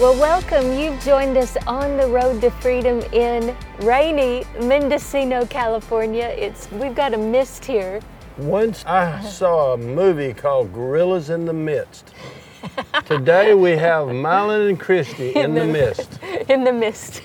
Well, 0.00 0.18
welcome. 0.18 0.76
You've 0.76 1.00
joined 1.04 1.36
us 1.36 1.56
on 1.68 1.96
the 1.96 2.08
road 2.08 2.40
to 2.40 2.50
freedom 2.50 2.98
in 3.12 3.56
rainy 3.78 4.44
Mendocino, 4.60 5.46
California. 5.46 6.34
It's 6.36 6.68
we've 6.72 6.96
got 6.96 7.14
a 7.14 7.16
mist 7.16 7.64
here. 7.64 8.00
Once 8.36 8.84
I 8.86 9.22
saw 9.22 9.74
a 9.74 9.76
movie 9.76 10.34
called 10.34 10.72
Gorillas 10.72 11.30
in 11.30 11.44
the 11.44 11.52
Midst. 11.52 12.12
Today 13.04 13.54
we 13.54 13.70
have 13.76 14.08
Mylon 14.08 14.70
and 14.70 14.80
Christi 14.80 15.30
in 15.36 15.54
the 15.54 15.64
mist. 15.64 16.18
In 16.48 16.64
the 16.64 16.72
mist. 16.72 17.22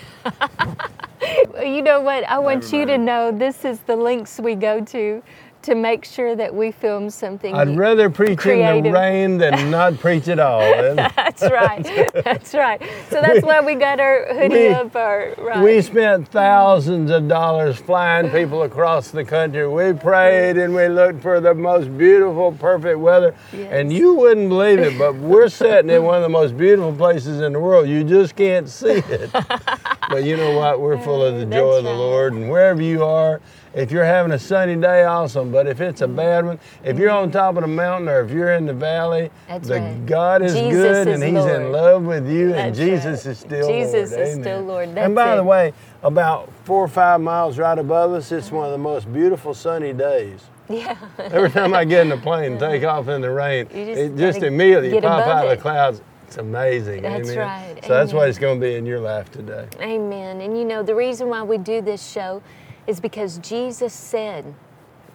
you 1.64 1.82
know 1.82 2.02
what? 2.02 2.24
I 2.26 2.38
want 2.38 2.72
you 2.72 2.86
to 2.86 3.00
know 3.00 3.32
this 3.32 3.66
is 3.66 3.80
the 3.80 3.96
links 3.96 4.40
we 4.40 4.54
go 4.54 4.86
to 4.86 5.24
to 5.62 5.76
make 5.76 6.06
sure 6.06 6.36
that 6.36 6.54
we 6.54 6.72
film 6.72 7.10
something. 7.10 7.54
I'd 7.54 7.78
rather 7.78 8.10
preach 8.10 8.46
in 8.46 8.84
the 8.84 8.92
rain 8.92 9.38
than 9.38 9.70
not 9.72 10.00
preach 10.00 10.28
at 10.28 10.40
all. 10.40 10.60
That's 10.96 11.42
right. 11.42 12.12
That's 12.24 12.54
right. 12.54 12.82
So 13.10 13.22
that's 13.22 13.46
why 13.46 13.62
we 13.62 13.76
got 13.76 14.00
our 14.00 14.34
hoodie 14.34 14.56
We- 14.56 14.68
up. 14.70 14.96
Our 14.96 15.34
right. 15.38 15.64
We 15.64 15.82
spent 15.82 16.28
thousands 16.30 17.12
of 17.12 17.28
dollars 17.28 17.78
flying 17.78 18.30
people 18.32 18.64
across 18.64 19.10
the 19.12 19.24
country. 19.26 19.68
We 19.68 19.94
prayed 19.94 20.58
and 20.58 20.74
we 20.74 20.88
looked 20.88 21.22
for 21.22 21.40
the 21.40 21.54
most 21.54 21.96
beautiful, 21.98 22.52
perfect 22.54 23.00
weather. 23.00 23.36
And 23.54 23.92
you 23.92 24.14
wouldn't 24.14 24.50
believe 24.50 24.80
it, 24.80 24.98
but 24.98 25.16
we're 25.16 25.50
sitting 25.50 25.90
in 25.90 26.04
one 26.04 26.18
of 26.18 26.24
the 26.24 26.30
most 26.30 26.58
beautiful 26.58 26.94
places 26.94 27.42
in 27.42 27.54
the 27.54 27.60
world. 27.60 27.88
You 27.88 28.04
just 28.04 28.36
can't 28.36 28.70
see 28.70 29.02
it. 29.08 29.32
but 30.10 30.24
you 30.24 30.38
know 30.38 30.58
what? 30.58 30.80
We're 30.80 30.98
full 31.02 31.24
of 31.24 31.36
the 31.38 31.46
joy 31.46 31.78
of 31.78 31.84
the 31.84 31.90
right. 31.92 31.98
Lord. 31.98 32.34
And 32.34 32.50
wherever 32.50 32.82
you 32.82 33.04
are, 33.04 33.42
if 33.74 33.92
you're 33.92 34.06
having 34.06 34.32
a 34.32 34.40
sunny 34.40 34.76
day, 34.76 35.04
awesome. 35.04 35.52
But 35.52 35.68
if 35.68 35.82
it's 35.82 36.02
a 36.02 36.08
bad 36.08 36.46
one, 36.46 36.60
if 36.84 36.98
you're 36.98 37.12
on 37.12 37.32
top 37.32 37.56
of 37.56 37.62
the 37.62 37.68
mountain 37.68 38.10
or 38.10 38.22
if 38.22 38.32
you're 38.32 38.54
in 38.54 38.66
the 38.66 38.74
valley, 38.74 39.30
That's 39.48 39.68
the 39.68 39.80
right. 39.80 40.06
God 40.06 40.42
is 40.42 40.54
Jesus 40.54 40.74
good 40.74 41.08
is 41.08 41.22
and 41.22 41.38
He's 41.38 41.46
in 41.46 41.72
love 41.72 42.04
with 42.04 42.30
you, 42.30 42.54
and 42.54 42.74
Jesus 42.76 43.26
right. 43.26 43.32
is 43.32 43.40
still 43.40 43.68
Lord. 43.68 43.86
Jesus 43.86 44.12
Lord. 44.12 44.22
is 44.22 44.30
Amen. 44.34 44.44
still 44.44 44.62
Lord. 44.62 44.88
and 44.90 44.98
That's 44.98 45.14
by 45.14 45.36
the 45.36 45.44
way, 45.44 45.74
about 46.04 46.52
four 46.64 46.84
or 46.84 46.88
five 46.88 47.22
miles 47.22 47.58
right 47.58 47.78
above 47.78 48.14
us, 48.14 48.32
it's 48.32 48.52
one 48.52 48.66
of 48.66 48.72
the 48.72 48.78
most 48.78 49.12
beautiful 49.12 49.54
sunny 49.54 49.94
days. 49.94 50.42
yeah. 50.70 50.98
Every 51.18 51.50
time 51.50 51.74
I 51.74 51.86
get 51.86 52.02
in 52.02 52.10
the 52.10 52.18
plane 52.22 52.54
and 52.54 52.60
take 52.60 52.84
off 52.84 53.08
in 53.08 53.22
the 53.22 53.32
rain, 53.32 53.68
just 53.68 53.78
it 53.78 54.16
just 54.16 54.44
immediately 54.44 55.00
pop 55.02 55.26
out 55.26 55.46
of 55.46 55.50
the 55.50 55.58
clouds. 55.58 56.02
It's 56.28 56.38
amazing. 56.38 57.02
That's 57.02 57.32
Amen. 57.32 57.40
right. 57.40 57.84
So 57.84 57.90
that's 57.90 58.14
why 58.14 58.28
it's 58.28 58.38
going 58.38 58.60
to 58.60 58.66
be 58.68 58.76
in 58.76 58.86
your 58.86 59.00
life 59.00 59.32
today. 59.32 59.68
Amen. 59.82 60.42
And 60.42 60.56
you 60.56 60.64
know, 60.64 60.84
the 60.84 60.94
reason 60.94 61.28
why 61.28 61.42
we 61.42 61.58
do 61.58 61.82
this 61.82 62.08
show 62.08 62.44
is 62.90 63.00
because 63.00 63.38
Jesus 63.38 63.94
said, 63.94 64.56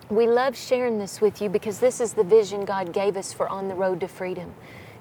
we 0.08 0.28
love 0.28 0.56
sharing 0.56 0.98
this 0.98 1.20
with 1.20 1.42
you 1.42 1.48
because 1.48 1.80
this 1.80 2.00
is 2.00 2.12
the 2.14 2.22
vision 2.24 2.64
God 2.64 2.92
gave 2.92 3.16
us 3.16 3.32
for 3.32 3.48
On 3.48 3.68
the 3.68 3.74
Road 3.74 4.00
to 4.00 4.08
Freedom. 4.08 4.54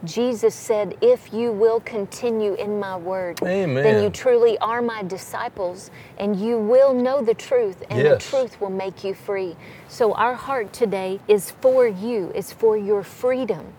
Jesus 0.04 0.56
said, 0.56 0.98
If 1.02 1.34
you 1.34 1.52
will 1.52 1.80
continue 1.82 2.56
in 2.56 2.80
my 2.80 2.98
word, 2.98 3.40
then 3.84 4.04
you 4.04 4.10
truly 4.10 4.58
are 4.60 4.82
my 4.82 5.04
disciples 5.04 5.92
and 6.18 6.40
you 6.40 6.58
will 6.58 6.94
know 6.94 7.22
the 7.22 7.34
truth, 7.36 7.84
and 7.90 8.00
the 8.06 8.18
truth 8.20 8.60
will 8.60 8.72
make 8.72 9.04
you 9.04 9.14
free. 9.14 9.56
So, 9.88 10.14
our 10.14 10.34
heart 10.34 10.74
today 10.74 11.20
is 11.28 11.52
for 11.52 11.88
you, 11.88 12.32
is 12.36 12.52
for 12.52 12.78
your 12.78 13.04
freedom. 13.04 13.74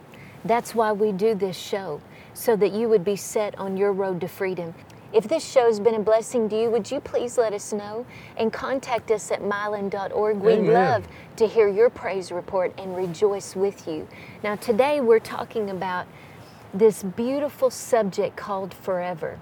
That's 0.45 0.75
why 0.75 0.93
we 0.93 1.13
do 1.13 1.35
this 1.35 1.57
show, 1.59 2.01
so 2.33 2.57
that 2.57 2.73
you 2.73 2.89
would 2.89 3.05
be 3.05 3.17
set 3.17 3.59
on 3.59 3.77
your 3.77 3.93
road 3.93 4.21
to 4.23 4.29
freedom. 4.29 4.75
If 5.15 5.29
this 5.29 5.49
show 5.49 5.67
has 5.67 5.79
been 5.79 5.95
a 5.95 6.01
blessing 6.01 6.49
to 6.49 6.61
you, 6.61 6.71
would 6.71 6.91
you 6.91 6.99
please 6.99 7.39
let 7.39 7.53
us 7.53 7.73
know 7.73 8.05
and 8.37 8.53
contact 8.53 9.13
us 9.13 9.31
at 9.31 9.43
mylon.org? 9.43 10.39
We'd 10.39 10.55
Amen. 10.55 10.73
love 10.73 11.09
to 11.37 11.47
hear 11.47 11.69
your 11.69 11.89
praise 11.89 12.33
report 12.33 12.75
and 12.79 12.97
rejoice 12.97 13.55
with 13.55 13.87
you. 13.87 14.09
Now, 14.43 14.57
today 14.57 15.01
we're 15.01 15.21
talking 15.21 15.71
about 15.71 16.09
this 16.75 17.05
beautiful 17.05 17.71
subject 17.71 18.35
called 18.37 18.75
forever. 18.75 19.39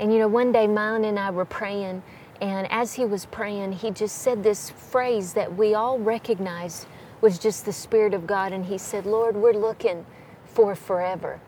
And 0.00 0.12
you 0.12 0.18
know, 0.18 0.26
one 0.26 0.50
day 0.50 0.66
Mylon 0.66 1.06
and 1.08 1.20
I 1.20 1.30
were 1.30 1.44
praying, 1.44 2.02
and 2.40 2.66
as 2.72 2.94
he 2.94 3.04
was 3.04 3.26
praying, 3.26 3.74
he 3.74 3.92
just 3.92 4.18
said 4.18 4.42
this 4.42 4.70
phrase 4.70 5.34
that 5.34 5.56
we 5.56 5.72
all 5.72 6.00
recognize 6.00 6.84
was 7.20 7.38
just 7.38 7.64
the 7.64 7.72
Spirit 7.72 8.12
of 8.12 8.26
God. 8.26 8.52
And 8.52 8.64
he 8.64 8.76
said, 8.76 9.06
Lord, 9.06 9.36
we're 9.36 9.52
looking 9.52 10.04
for 10.44 10.74
forever. 10.74 11.40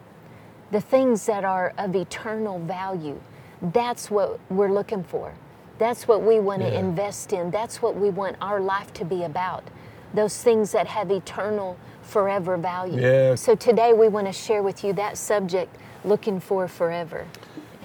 The 0.71 0.81
things 0.81 1.27
that 1.27 1.45
are 1.45 1.75
of 1.77 1.97
eternal 1.97 2.61
value. 2.61 3.21
That's 3.61 4.11
what 4.11 4.39
we're 4.51 4.71
looking 4.71 5.03
for. 5.05 5.33
That's 5.79 6.09
what 6.09 6.23
we 6.23 6.41
want 6.41 6.63
to 6.63 6.69
Yeah. 6.69 6.79
invest 6.81 7.33
in. 7.33 7.51
That's 7.51 7.81
what 7.81 7.97
we 7.97 8.11
want 8.11 8.37
our 8.41 8.61
life 8.61 8.93
to 8.95 9.05
be 9.05 9.25
about. 9.25 9.63
Those 10.15 10.43
things 10.43 10.73
that 10.73 10.87
have 10.89 11.11
eternal, 11.11 11.77
forever 12.03 12.57
value. 12.57 13.01
Yeah. 13.01 13.35
So 13.35 13.55
today 13.55 13.93
we 13.93 14.09
want 14.09 14.27
to 14.27 14.33
share 14.33 14.63
with 14.63 14.83
you 14.83 14.93
that 14.95 15.17
subject, 15.19 15.77
looking 16.05 16.41
for 16.41 16.67
forever. 16.67 17.27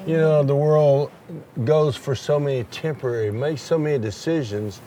You 0.05 0.17
know, 0.17 0.43
the 0.43 0.55
world 0.55 1.11
goes 1.65 1.95
for 1.95 2.15
so 2.15 2.39
many 2.39 2.63
temporary, 2.65 3.31
makes 3.31 3.61
so 3.61 3.77
many 3.77 3.97
decisions 3.97 4.81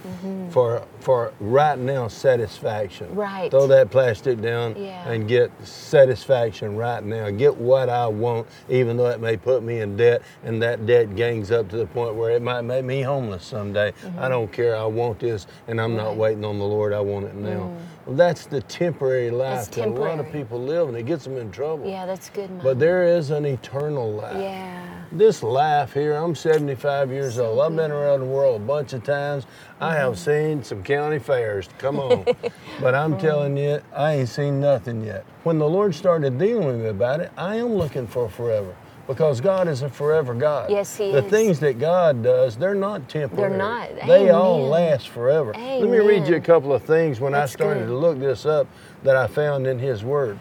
for 0.51 0.83
for 1.01 1.33
right 1.41 1.79
now 1.79 2.09
satisfaction. 2.09 3.07
Mm-hmm. 3.09 3.19
Right. 3.21 3.51
Throw 3.51 3.67
that 3.69 3.91
plastic 3.91 4.41
down 4.41 4.75
Yeah. 4.77 5.09
and 5.09 5.27
get 5.29 5.51
satisfaction 5.67 6.77
right 6.77 7.03
now. 7.05 7.31
Get 7.31 7.57
what 7.57 7.89
I 7.89 8.07
want, 8.07 8.47
even 8.69 8.97
though 8.97 9.07
it 9.09 9.21
may 9.21 9.37
put 9.37 9.63
me 9.63 9.81
in 9.81 9.97
debt, 9.97 10.23
and 10.45 10.61
that 10.63 10.85
debt 10.87 11.17
gangs 11.17 11.51
up 11.51 11.69
to 11.71 11.77
the 11.77 11.87
point 11.87 12.15
where 12.15 12.33
it 12.33 12.43
might 12.43 12.63
make 12.63 12.85
me 12.85 13.03
homeless 13.03 13.45
someday. 13.45 13.93
I 14.19 14.29
don't 14.29 14.51
care. 14.53 14.77
I 14.77 14.85
want 14.85 15.19
this, 15.21 15.47
and 15.69 15.81
I'm 15.81 15.95
not 15.97 16.07
Mm-hmm. 16.07 16.07
Right. 16.07 16.17
Mm. 16.17 16.21
waiting 16.21 16.45
on 16.45 16.59
the 16.59 16.65
Lord. 16.65 16.93
I 16.93 17.01
want 17.01 17.27
it 17.27 17.35
now. 17.35 17.71
Well, 18.07 18.15
that's 18.17 18.47
the 18.47 18.61
temporary 18.63 19.31
life 19.33 19.69
that 19.73 19.89
a 19.89 19.91
lot 19.91 20.21
of 20.21 20.31
people 20.31 20.61
live, 20.63 20.89
and 20.89 20.97
it 20.97 21.07
gets 21.07 21.25
them 21.25 21.37
in 21.37 21.51
trouble. 21.51 21.89
Yeah, 21.89 22.07
that's 22.07 22.31
good, 22.31 22.49
Mom. 22.51 22.61
But 22.63 22.79
there 22.79 23.05
is 23.05 23.31
an 23.31 23.45
eternal 23.45 24.13
life. 24.13 24.37
yeah. 24.37 24.85
This 25.13 25.43
life 25.43 25.93
here, 25.95 26.15
I'm 26.15 26.35
75 26.35 27.11
years 27.11 27.39
old. 27.39 27.61
I've 27.61 27.75
been 27.77 27.93
around 27.93 28.21
the 28.21 28.27
world 28.27 28.61
a 28.61 28.65
bunch 28.65 28.93
of 28.93 29.05
times. 29.05 29.47
I 29.81 29.95
have 29.95 30.15
Mm-hmm. 30.15 30.31
seen 30.31 30.65
some 30.65 30.83
county 30.83 31.19
fairs. 31.21 31.69
Come 31.79 31.99
on. 32.01 32.25
but 32.81 32.95
I'm 32.95 33.17
telling 33.17 33.57
you, 33.57 33.81
I 33.95 34.15
ain't 34.15 34.29
seen 34.29 34.61
nothing 34.61 35.05
yet. 35.05 35.25
When 35.45 35.59
the 35.59 35.69
Lord 35.69 35.95
started 35.95 36.39
dealing 36.39 36.67
with 36.67 36.77
me 36.81 36.87
about 36.89 37.21
it, 37.21 37.31
I 37.37 37.55
am 37.57 37.75
looking 37.75 38.07
for 38.09 38.29
forever. 38.29 38.75
Because 39.07 39.41
God 39.41 39.69
is 39.69 39.83
a 39.83 39.89
forever 39.89 40.35
God. 40.35 40.71
Yes, 40.71 40.97
He 40.97 41.13
the 41.13 41.25
is. 41.25 41.31
things 41.31 41.61
that 41.61 41.79
God 41.79 42.23
does, 42.23 42.57
they're 42.57 42.75
not 42.75 43.09
temporary. 43.09 43.51
They're 43.51 43.59
not. 43.59 43.89
They 44.07 44.31
all 44.31 44.67
last 44.67 45.09
forever. 45.11 45.53
Let 45.55 45.83
me 45.89 45.99
read 45.99 46.27
you 46.27 46.37
a 46.37 46.41
couple 46.41 46.73
of 46.73 46.83
things 46.83 47.21
when 47.21 47.33
That's 47.33 47.53
I 47.53 47.55
started 47.55 47.81
good. 47.81 47.87
to 47.89 47.97
look 47.97 48.19
this 48.19 48.45
up 48.47 48.67
that 49.05 49.17
I 49.17 49.29
found 49.29 49.67
in 49.67 49.79
His 49.79 50.03
Word. 50.03 50.39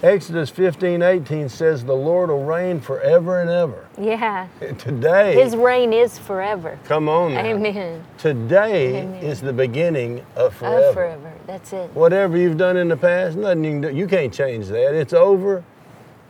Exodus 0.00 0.48
15, 0.48 1.02
18 1.02 1.48
says, 1.48 1.84
The 1.84 1.92
Lord 1.92 2.30
will 2.30 2.44
reign 2.44 2.80
forever 2.80 3.40
and 3.40 3.50
ever. 3.50 3.88
Yeah. 4.00 4.46
Today, 4.78 5.34
His 5.42 5.56
reign 5.56 5.92
is 5.92 6.18
forever. 6.20 6.78
come 6.84 7.08
on 7.08 7.34
now. 7.34 7.44
Amen. 7.44 8.04
Today 8.16 9.00
Amen. 9.02 9.14
is 9.24 9.40
the 9.40 9.52
beginning 9.52 10.24
of 10.36 10.54
forever. 10.54 10.86
Of 10.86 10.94
forever. 10.94 11.32
That's 11.48 11.72
it. 11.72 11.90
Whatever 11.94 12.36
you've 12.38 12.56
done 12.56 12.76
in 12.76 12.86
the 12.88 12.96
past, 12.96 13.36
nothing 13.36 13.64
you 13.64 13.70
can 13.72 13.80
do. 13.80 13.90
You 13.90 14.06
can't 14.06 14.32
change 14.32 14.68
that. 14.68 14.94
It's 14.94 15.12
over. 15.12 15.64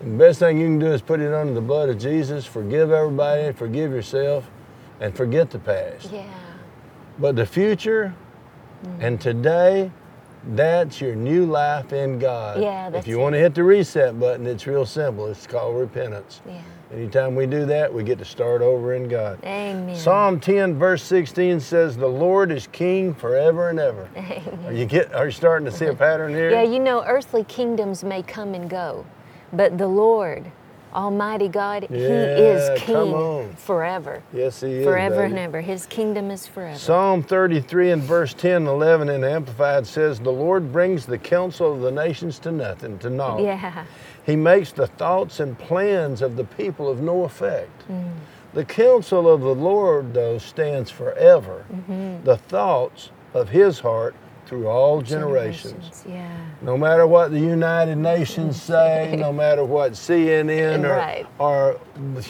The 0.01 0.07
best 0.11 0.39
thing 0.39 0.59
you 0.59 0.67
can 0.67 0.79
do 0.79 0.93
is 0.93 1.03
put 1.03 1.21
it 1.21 1.33
under 1.35 1.53
the 1.55 1.61
blood 1.61 1.89
of 1.89 1.99
Jesus, 1.99 2.47
forgive 2.47 2.93
everybody, 2.93 3.53
forgive 3.53 3.91
yourself, 3.91 4.49
and 5.01 5.15
forget 5.15 5.51
the 5.51 5.59
past. 5.59 6.11
Yeah. 6.13 6.25
But 7.19 7.35
the 7.37 7.47
future 7.47 8.15
Mm. 8.87 8.97
and 9.01 9.21
today, 9.21 9.91
that's 10.55 11.01
your 11.01 11.17
new 11.17 11.45
life 11.47 11.93
in 11.93 12.21
God. 12.21 12.63
Yeah, 12.63 12.91
if 12.95 13.09
you 13.09 13.19
it. 13.19 13.23
want 13.23 13.33
to 13.35 13.41
hit 13.41 13.57
the 13.57 13.65
reset 13.65 14.21
button, 14.21 14.47
it's 14.47 14.69
real 14.69 14.87
simple. 14.87 15.27
It's 15.27 15.49
called 15.49 15.77
repentance. 15.77 16.41
Yeah. 16.47 16.61
Anytime 16.93 17.35
we 17.35 17.47
do 17.47 17.67
that, 17.67 17.93
we 17.93 18.05
get 18.05 18.19
to 18.21 18.25
start 18.25 18.63
over 18.63 18.95
in 18.95 19.09
God. 19.09 19.41
Amen. 19.45 19.97
Psalm 19.97 20.39
10, 20.39 20.79
verse 20.79 21.03
16 21.03 21.59
says, 21.59 21.97
The 21.97 22.07
Lord 22.07 22.53
is 22.53 22.69
king 22.69 23.15
forever 23.15 23.69
and 23.69 23.81
ever. 23.81 24.09
Are 24.67 24.73
you 24.73 24.87
get 24.87 25.13
are 25.13 25.27
you 25.27 25.33
starting 25.33 25.67
to 25.67 25.73
see 25.73 25.87
a 25.87 25.95
pattern 26.07 26.33
here? 26.33 26.51
Yeah, 26.51 26.63
you 26.63 26.79
know, 26.79 27.03
earthly 27.05 27.43
kingdoms 27.45 28.05
may 28.05 28.23
come 28.23 28.55
and 28.55 28.71
go, 28.71 29.05
but 29.53 29.79
the 29.79 29.87
Lord, 29.89 30.51
Almighty 30.95 31.49
God, 31.49 31.87
He 31.91 31.97
is 31.97 32.81
King 32.81 33.55
forever. 33.57 34.23
yes, 34.33 34.61
he 34.63 34.79
is. 34.79 34.85
Forever 34.85 35.25
and 35.25 35.39
ever. 35.39 35.61
His 35.61 35.87
kingdom 35.87 36.31
is 36.31 36.47
forever. 36.47 36.79
Psalm 36.79 37.23
33 37.23 37.91
and 37.91 38.03
verse 38.03 38.33
10 38.35 38.53
and 38.57 38.67
11 38.69 39.09
in 39.11 39.23
Amplified 39.25 39.87
says, 39.87 40.19
The 40.19 40.31
Lord 40.33 40.73
brings 40.73 41.05
the 41.07 41.19
counsel 41.19 41.75
of 41.75 41.81
the 41.81 41.91
nations 41.93 42.39
to 42.41 42.51
nothing, 42.53 42.99
to 43.01 43.11
naught. 43.11 43.41
yeah. 43.43 43.85
He 44.25 44.35
makes 44.37 44.73
the 44.73 44.87
thoughts 44.87 45.41
and 45.41 45.59
plans 45.59 46.21
of 46.23 46.37
the 46.37 46.45
people 46.45 46.89
of 46.89 47.01
no 47.01 47.25
effect. 47.25 47.89
Mm. 47.91 48.11
The 48.55 48.65
counsel 48.65 49.29
of 49.33 49.41
the 49.43 49.55
Lord, 49.55 50.15
though, 50.15 50.39
stands 50.39 50.91
forever. 50.91 51.65
Mm-hmm. 51.73 52.25
The 52.25 52.37
thoughts 52.39 53.11
of 53.35 53.51
his 53.51 53.81
heart 53.81 54.15
through 54.49 54.67
all 54.67 55.03
generations. 55.03 56.03
Yeah. 56.09 56.27
No 56.63 56.79
matter 56.79 57.07
what 57.07 57.31
the 57.31 57.39
United 57.39 57.97
Nations 57.97 58.61
say, 58.71 59.15
no 59.17 59.31
matter 59.33 59.63
what 59.63 59.93
CNN 59.93 60.85
or, 60.85 60.97
Right. 60.97 61.27
or 61.39 61.81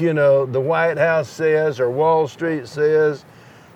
you 0.00 0.12
know 0.12 0.44
the 0.44 0.60
White 0.60 0.98
House 0.98 1.28
says 1.28 1.78
or 1.78 1.88
Wall 1.90 2.26
Street 2.26 2.66
says, 2.66 3.24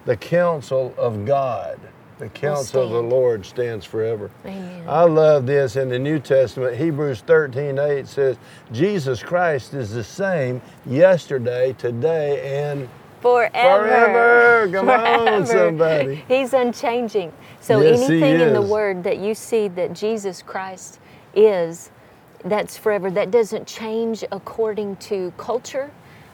the 0.06 0.16
counsel 0.16 0.92
of 0.98 1.24
God, 1.24 1.78
the 2.18 2.28
counsel 2.28 2.82
of 2.82 2.90
the. 2.90 3.02
Lord 3.02 3.46
stands 3.46 3.86
forever. 3.86 4.28
Amen. 4.44 4.84
I 4.88 5.04
love 5.04 5.46
this 5.46 5.76
in 5.76 5.88
the 5.88 5.98
New 5.98 6.18
Testament. 6.18 6.76
Hebrews 6.76 7.20
13, 7.20 7.78
8 7.78 8.08
says, 8.08 8.36
Jesus 8.72 9.22
Christ 9.22 9.72
is 9.74 9.92
the 9.92 10.02
same 10.02 10.60
yesterday, 10.84 11.74
today, 11.78 12.64
and 12.68 12.88
Forever. 13.22 13.84
Forever. 13.84 14.72
Come 14.72 14.90
on, 14.90 15.46
somebody. 15.46 16.24
He's 16.28 16.52
unchanging. 16.52 17.32
So 17.60 17.80
Yes, 17.80 18.00
anything 18.00 18.40
in 18.40 18.52
the. 18.52 18.62
Word 18.62 19.04
that 19.04 19.18
you 19.18 19.34
see 19.34 19.68
that 19.68 19.92
Jesus 19.92 20.42
Christ 20.42 20.98
is, 21.34 21.90
that's 22.44 22.76
forever. 22.76 23.10
That 23.10 23.30
doesn't 23.30 23.66
change 23.66 24.24
according 24.32 24.96
to 24.96 25.32
culture, 25.36 25.90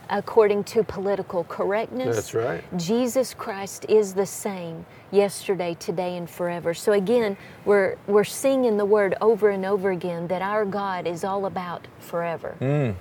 according 0.09 0.65
to 0.65 0.83
political 0.85 1.45
correctness. 1.45 2.15
That's 2.15 2.35
right. 2.35 2.65
Jesus 2.79 3.35
Christ 3.35 3.87
is 3.89 4.15
the 4.15 4.27
same 4.27 4.87
yesterday, 5.11 5.75
today, 5.81 6.17
and 6.17 6.29
forever. 6.31 6.75
So 6.75 6.93
again, 6.93 7.37
we're 7.65 7.97
we're 8.07 8.25
seeing 8.25 8.65
in 8.65 8.77
the 8.77 8.85
Word 8.87 9.15
over 9.21 9.51
and 9.51 9.65
over 9.65 9.91
again 9.91 10.29
that 10.29 10.43
our 10.43 10.65
God 10.65 11.07
is 11.07 11.25
all 11.25 11.45
about 11.47 11.87
forever. 11.99 12.57
Mm. 12.61 12.95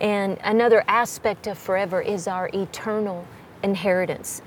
And 0.00 0.38
another 0.42 0.84
aspect 0.88 1.46
of 1.46 1.58
forever 1.58 2.00
is 2.00 2.26
our 2.26 2.50
eternal 2.52 3.26
inheritance. 3.62 4.42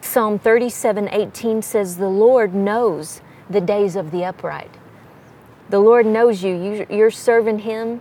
Psalm 0.00 0.38
37 0.38 1.08
18 1.08 1.62
says, 1.62 1.96
The 1.96 2.08
Lord 2.08 2.54
knows 2.54 3.20
the 3.48 3.60
days 3.60 3.96
of 3.96 4.10
the 4.10 4.24
upright. 4.24 4.70
The 5.70 5.78
Lord 5.78 6.06
knows 6.06 6.42
you. 6.42 6.54
you. 6.54 6.86
You're 6.90 7.10
serving 7.10 7.60
Him 7.60 8.00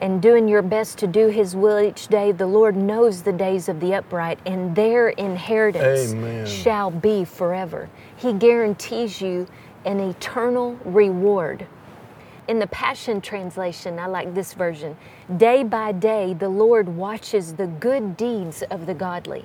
and 0.00 0.22
doing 0.22 0.48
your 0.48 0.62
best 0.62 0.96
to 0.98 1.06
do 1.06 1.28
His 1.28 1.54
will 1.54 1.78
each 1.78 2.08
day. 2.08 2.32
The 2.32 2.46
Lord 2.46 2.76
knows 2.76 3.22
the 3.22 3.32
days 3.32 3.68
of 3.68 3.80
the 3.80 3.94
upright, 3.94 4.38
and 4.46 4.74
their 4.74 5.10
inheritance 5.10 6.12
Amen. 6.12 6.46
shall 6.46 6.90
be 6.90 7.24
forever. 7.24 7.90
He 8.16 8.32
guarantees 8.32 9.20
you 9.20 9.46
an 9.84 10.00
eternal 10.00 10.78
reward. 10.84 11.66
In 12.48 12.58
the 12.58 12.66
Passion 12.68 13.20
Translation, 13.20 13.98
I 13.98 14.06
like 14.06 14.34
this 14.34 14.54
version. 14.54 14.96
Day 15.36 15.62
by 15.62 15.92
day, 15.92 16.34
the 16.34 16.48
Lord 16.48 16.88
watches 16.88 17.54
the 17.54 17.66
good 17.66 18.16
deeds 18.16 18.62
of 18.70 18.86
the 18.86 18.94
godly. 18.94 19.44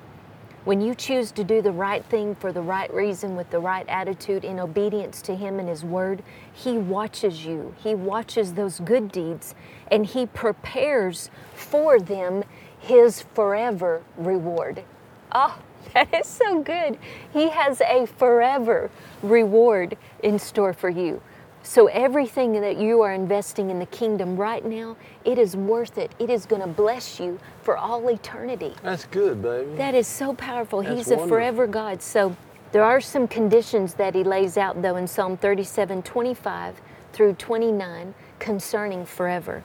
When 0.64 0.82
you 0.82 0.96
choose 0.96 1.32
to 1.34 1.44
do 1.44 1.62
the 1.62 1.72
right 1.72 2.04
thing 2.06 2.34
for 2.34 2.52
the 2.52 2.62
right 2.62 2.92
reason 2.92 3.36
with 3.36 3.52
the 3.52 3.60
right 3.60 3.86
attitude 3.88 4.44
in 4.44 4.60
obedience 4.60 5.22
to 5.24 5.36
Him 5.36 5.60
and 5.60 5.70
His 5.70 5.84
Word, 5.84 6.24
He 6.52 6.78
watches 6.78 7.46
you. 7.46 7.76
He 7.78 7.94
watches 7.94 8.54
those 8.54 8.80
good 8.80 9.12
deeds 9.12 9.54
and 9.92 10.08
He 10.08 10.26
prepares 10.26 11.30
for 11.54 12.00
them 12.00 12.44
His 12.80 13.22
forever 13.36 14.02
reward. 14.18 14.84
Oh, 15.32 15.60
that 15.94 16.12
is 16.12 16.26
so 16.26 16.64
good. 16.64 16.98
He 17.32 17.50
has 17.50 17.82
a 17.82 18.08
forever 18.08 18.90
reward 19.22 19.98
in 20.24 20.40
store 20.40 20.74
for 20.74 20.90
you. 20.90 21.22
So, 21.66 21.88
everything 21.88 22.62
that 22.62 22.78
you 22.78 23.02
are 23.02 23.12
investing 23.12 23.72
in 23.72 23.80
the 23.80 23.88
kingdom 23.88 24.38
right 24.38 24.64
now, 24.64 24.96
it 25.26 25.40
is 25.40 25.58
worth 25.58 25.98
it. 25.98 26.12
It 26.20 26.30
is 26.30 26.46
going 26.46 26.62
to 26.62 26.68
bless 26.68 27.20
you 27.20 27.40
for 27.64 27.76
all 27.76 28.08
eternity. 28.08 28.76
That's 28.84 29.06
good, 29.06 29.42
baby. 29.42 29.76
That 29.76 29.96
is 29.96 30.06
so 30.06 30.36
powerful. 30.36 30.84
That's 30.84 30.96
He's 30.96 31.12
a 31.12 31.28
forever 31.28 31.66
God. 31.66 32.04
So, 32.04 32.38
there 32.72 32.84
are 32.84 33.02
some 33.02 33.28
conditions 33.28 33.96
that 33.96 34.14
he 34.14 34.24
lays 34.24 34.58
out, 34.58 34.82
though, 34.82 34.96
in 34.96 35.08
Psalm 35.08 35.38
37 35.38 36.04
25 36.04 36.82
through 37.14 37.34
29 37.34 38.14
concerning 38.38 39.04
forever. 39.04 39.64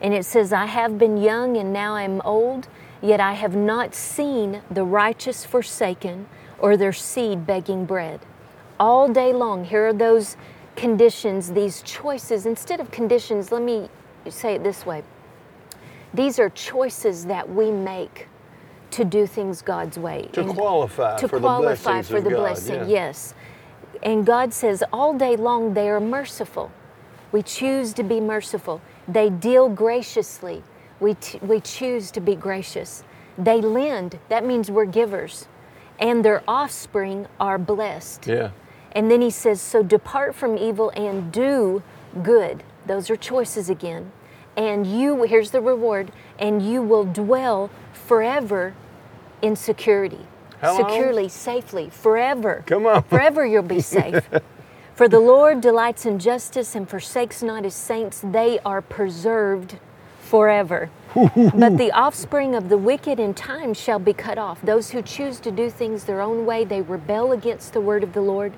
And 0.00 0.14
it 0.14 0.24
says, 0.24 0.52
I 0.52 0.66
have 0.66 0.96
been 0.96 1.16
young 1.16 1.56
and 1.56 1.72
now 1.72 1.96
I 1.96 2.02
am 2.02 2.20
old, 2.20 2.68
yet 3.00 3.18
I 3.18 3.32
have 3.32 3.56
not 3.56 3.96
seen 3.96 4.62
the 4.70 4.84
righteous 4.84 5.44
forsaken 5.44 6.28
or 6.58 6.76
their 6.76 6.92
seed 6.92 7.46
begging 7.46 7.84
bread. 7.84 8.20
All 8.78 9.08
day 9.08 9.32
long, 9.32 9.64
here 9.64 9.88
are 9.88 9.92
those 9.92 10.36
conditions, 10.76 11.52
these 11.52 11.82
choices. 11.82 12.46
Instead 12.46 12.80
of 12.80 12.90
conditions, 12.90 13.52
let 13.52 13.62
me 13.62 13.88
say 14.28 14.54
it 14.54 14.64
this 14.64 14.86
way 14.86 15.02
these 16.14 16.38
are 16.38 16.50
choices 16.50 17.26
that 17.26 17.48
we 17.48 17.70
make 17.70 18.28
to 18.90 19.04
do 19.04 19.26
things 19.26 19.62
God's 19.62 19.98
way. 19.98 20.28
To 20.32 20.42
And 20.42 20.50
qualify 20.50 21.18
to 21.18 21.28
for 21.28 21.36
the 21.36 21.46
qualify 21.46 21.92
blessings 21.92 22.08
for 22.08 22.20
the 22.20 22.30
God, 22.30 22.36
blessing, 22.36 22.74
yeah. 22.74 22.86
yes. 22.86 23.34
And 24.02 24.26
God 24.26 24.52
says 24.52 24.84
all 24.92 25.16
day 25.16 25.36
long 25.36 25.74
they 25.74 25.88
are 25.88 26.00
merciful. 26.00 26.70
We 27.32 27.42
choose 27.42 27.94
to 27.94 28.02
be 28.02 28.20
merciful. 28.20 28.82
They 29.08 29.30
deal 29.30 29.70
graciously. 29.70 30.62
We, 31.00 31.14
t- 31.14 31.38
we 31.40 31.60
choose 31.60 32.10
to 32.12 32.20
be 32.20 32.34
gracious. 32.36 33.04
They 33.38 33.62
lend. 33.62 34.18
That 34.28 34.44
means 34.44 34.70
we're 34.70 34.84
givers. 34.84 35.48
And 35.98 36.22
their 36.22 36.42
offspring 36.46 37.26
are 37.40 37.56
blessed. 37.58 38.26
Yeah. 38.26 38.50
And 38.92 39.10
then 39.10 39.20
he 39.20 39.30
says, 39.30 39.60
So 39.60 39.82
depart 39.82 40.34
from 40.34 40.56
evil 40.56 40.90
and 40.90 41.32
do 41.32 41.82
good. 42.22 42.62
Those 42.86 43.10
are 43.10 43.16
choices 43.16 43.70
again. 43.70 44.12
And 44.56 44.86
you, 44.86 45.22
here's 45.22 45.50
the 45.50 45.62
reward, 45.62 46.12
and 46.38 46.62
you 46.62 46.82
will 46.82 47.04
dwell 47.04 47.70
forever 47.92 48.74
in 49.40 49.56
security. 49.56 50.26
Long? 50.62 50.76
Securely, 50.76 51.28
safely, 51.28 51.90
forever. 51.90 52.62
Come 52.66 52.86
on. 52.86 53.02
Forever 53.04 53.44
you'll 53.46 53.62
be 53.62 53.80
safe. 53.80 54.28
For 54.94 55.08
the 55.08 55.20
Lord 55.20 55.62
delights 55.62 56.04
in 56.04 56.18
justice 56.18 56.74
and 56.74 56.88
forsakes 56.88 57.42
not 57.42 57.64
his 57.64 57.74
saints. 57.74 58.20
They 58.22 58.58
are 58.60 58.82
preserved 58.82 59.78
forever. 60.20 60.90
but 61.14 61.76
the 61.76 61.90
offspring 61.92 62.54
of 62.54 62.68
the 62.68 62.78
wicked 62.78 63.18
in 63.18 63.34
time 63.34 63.74
shall 63.74 63.98
be 63.98 64.12
cut 64.12 64.38
off. 64.38 64.60
Those 64.62 64.90
who 64.90 65.02
choose 65.02 65.40
to 65.40 65.50
do 65.50 65.70
things 65.70 66.04
their 66.04 66.20
own 66.20 66.46
way, 66.46 66.64
they 66.64 66.82
rebel 66.82 67.32
against 67.32 67.72
the 67.72 67.80
word 67.80 68.04
of 68.04 68.12
the 68.12 68.20
Lord. 68.20 68.52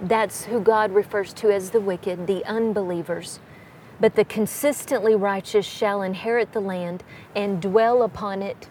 That's 0.00 0.44
who 0.44 0.60
God 0.60 0.92
refers 0.92 1.32
to 1.34 1.50
as 1.50 1.70
the 1.70 1.80
wicked, 1.80 2.26
the 2.26 2.44
unbelievers. 2.44 3.40
But 4.00 4.14
the 4.14 4.24
consistently 4.24 5.14
righteous 5.14 5.66
shall 5.66 6.02
inherit 6.02 6.52
the 6.52 6.60
land 6.60 7.02
and 7.34 7.60
dwell 7.60 8.02
upon 8.02 8.42
it 8.42 8.68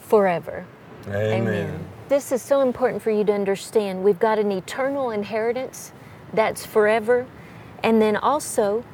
forever. 0.00 0.66
Amen. 1.08 1.86
This 2.08 2.32
is 2.32 2.42
so 2.42 2.60
important 2.60 3.02
for 3.02 3.10
you 3.10 3.24
to 3.24 3.32
understand. 3.32 4.02
We've 4.02 4.18
got 4.18 4.38
an 4.38 4.50
eternal 4.50 5.10
inheritance 5.10 5.92
that's 6.32 6.66
forever, 6.66 7.26
and 7.82 8.02
then 8.02 8.16
also 8.16 8.84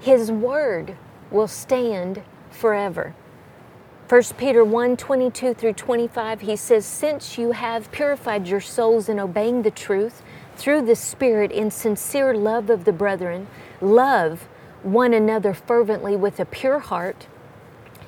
His 0.00 0.32
Word 0.32 0.96
will 1.30 1.48
stand 1.48 2.22
forever. 2.50 3.14
1 4.08 4.22
Peter 4.38 4.64
1 4.64 4.96
22 4.96 5.52
through 5.52 5.74
25, 5.74 6.40
he 6.40 6.56
says, 6.56 6.86
Since 6.86 7.36
you 7.36 7.52
have 7.52 7.92
purified 7.92 8.48
your 8.48 8.60
souls 8.60 9.08
in 9.08 9.20
obeying 9.20 9.62
the 9.62 9.70
truth 9.70 10.22
through 10.58 10.82
the 10.82 10.96
Spirit 10.96 11.50
in 11.52 11.70
sincere 11.70 12.34
love 12.34 12.68
of 12.68 12.84
the 12.84 12.92
brethren, 12.92 13.46
love 13.80 14.46
one 14.82 15.14
another 15.14 15.54
fervently 15.54 16.16
with 16.16 16.38
a 16.38 16.44
pure 16.44 16.80
heart 16.80 17.26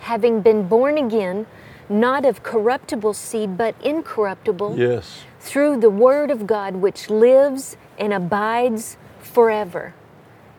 having 0.01 0.41
been 0.41 0.67
born 0.67 0.99
again, 0.99 1.47
not 1.89 2.25
of 2.25 2.43
corruptible 2.43 3.13
seed, 3.13 3.57
but 3.57 3.75
incorruptible, 3.83 4.77
Yes. 4.79 5.23
through 5.41 5.77
the 5.79 5.91
Word 5.91 6.31
of 6.31 6.47
God, 6.47 6.77
which 6.77 7.11
lives 7.11 7.77
and 7.99 8.13
abides 8.13 8.97
forever. 9.21 9.95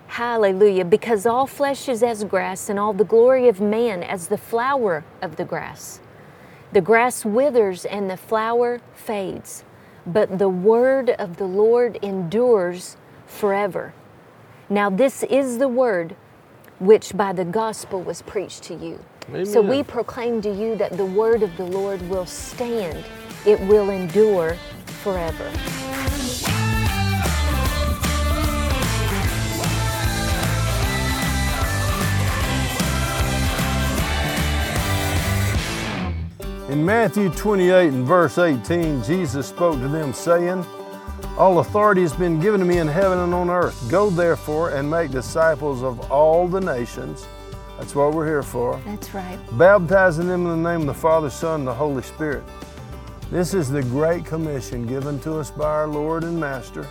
Hallelujah. 0.07 0.85
Because 0.85 1.25
all 1.25 1.47
flesh 1.47 1.87
is 1.89 2.03
as 2.03 2.23
grass, 2.23 2.69
and 2.69 2.77
all 2.77 2.93
the 2.93 3.03
glory 3.05 3.47
of 3.47 3.59
man 3.61 4.03
as 4.03 4.27
the 4.27 4.37
flower 4.37 5.03
of 5.21 5.37
the 5.37 5.45
grass. 5.45 5.99
The 6.73 6.81
grass 6.81 7.25
withers 7.25 7.85
and 7.85 8.09
the 8.09 8.17
flower 8.17 8.79
fades, 8.93 9.63
but 10.05 10.39
the 10.39 10.49
word 10.49 11.11
of 11.11 11.37
the 11.37 11.45
Lord 11.45 11.97
endures 12.01 12.97
forever. 13.27 13.93
Now, 14.69 14.89
this 14.89 15.23
is 15.23 15.57
the 15.57 15.67
word 15.67 16.15
which 16.79 17.15
by 17.15 17.33
the 17.33 17.45
gospel 17.45 18.01
was 18.01 18.21
preached 18.21 18.63
to 18.63 18.75
you. 18.75 18.99
So 19.45 19.61
we 19.61 19.83
proclaim 19.83 20.41
to 20.41 20.49
you 20.49 20.75
that 20.77 20.97
the 20.97 21.05
word 21.05 21.43
of 21.43 21.55
the 21.55 21.65
Lord 21.65 22.01
will 22.09 22.25
stand, 22.25 23.05
it 23.45 23.59
will 23.61 23.89
endure 23.89 24.57
forever. 25.03 25.90
In 36.71 36.85
Matthew 36.85 37.29
28 37.29 37.89
and 37.89 38.05
verse 38.05 38.37
18, 38.37 39.03
Jesus 39.03 39.45
spoke 39.45 39.77
to 39.81 39.89
them, 39.89 40.13
saying, 40.13 40.65
All 41.37 41.59
authority 41.59 42.01
has 42.01 42.13
been 42.13 42.39
given 42.39 42.61
to 42.61 42.65
me 42.65 42.77
in 42.77 42.87
heaven 42.87 43.19
and 43.19 43.33
on 43.33 43.49
earth. 43.49 43.91
Go 43.91 44.09
therefore 44.09 44.69
and 44.69 44.89
make 44.89 45.11
disciples 45.11 45.83
of 45.83 46.09
all 46.09 46.47
the 46.47 46.61
nations. 46.61 47.27
That's 47.77 47.93
what 47.93 48.13
we're 48.13 48.25
here 48.25 48.41
for. 48.41 48.81
That's 48.85 49.13
right. 49.13 49.37
Baptizing 49.57 50.29
them 50.29 50.45
in 50.47 50.63
the 50.63 50.71
name 50.71 50.79
of 50.79 50.87
the 50.87 50.93
Father, 50.93 51.29
Son, 51.29 51.59
and 51.59 51.67
the 51.67 51.73
Holy 51.73 52.03
Spirit. 52.03 52.45
This 53.31 53.53
is 53.53 53.69
the 53.69 53.83
great 53.83 54.23
commission 54.23 54.87
given 54.87 55.19
to 55.21 55.39
us 55.39 55.51
by 55.51 55.65
our 55.65 55.89
Lord 55.89 56.23
and 56.23 56.39
Master. 56.39 56.87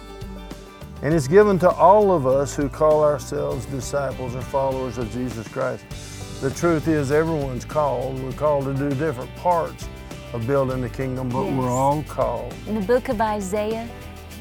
And 1.00 1.14
it's 1.14 1.26
given 1.26 1.58
to 1.60 1.70
all 1.70 2.12
of 2.12 2.26
us 2.26 2.54
who 2.54 2.68
call 2.68 3.02
ourselves 3.02 3.64
disciples 3.64 4.34
or 4.34 4.42
followers 4.42 4.98
of 4.98 5.10
Jesus 5.10 5.48
Christ. 5.48 5.86
The 6.40 6.50
truth 6.50 6.88
is, 6.88 7.12
everyone's 7.12 7.66
called. 7.66 8.22
We're 8.22 8.32
called 8.32 8.64
to 8.64 8.72
do 8.74 8.88
different 8.96 9.34
parts 9.36 9.86
of 10.32 10.46
building 10.46 10.80
the 10.80 10.88
kingdom, 10.88 11.28
but 11.28 11.44
Yes. 11.44 11.58
we're 11.58 11.68
all 11.70 12.02
called. 12.08 12.54
In 12.66 12.74
the 12.76 12.80
book 12.80 13.10
of 13.10 13.20
Isaiah, 13.20 13.86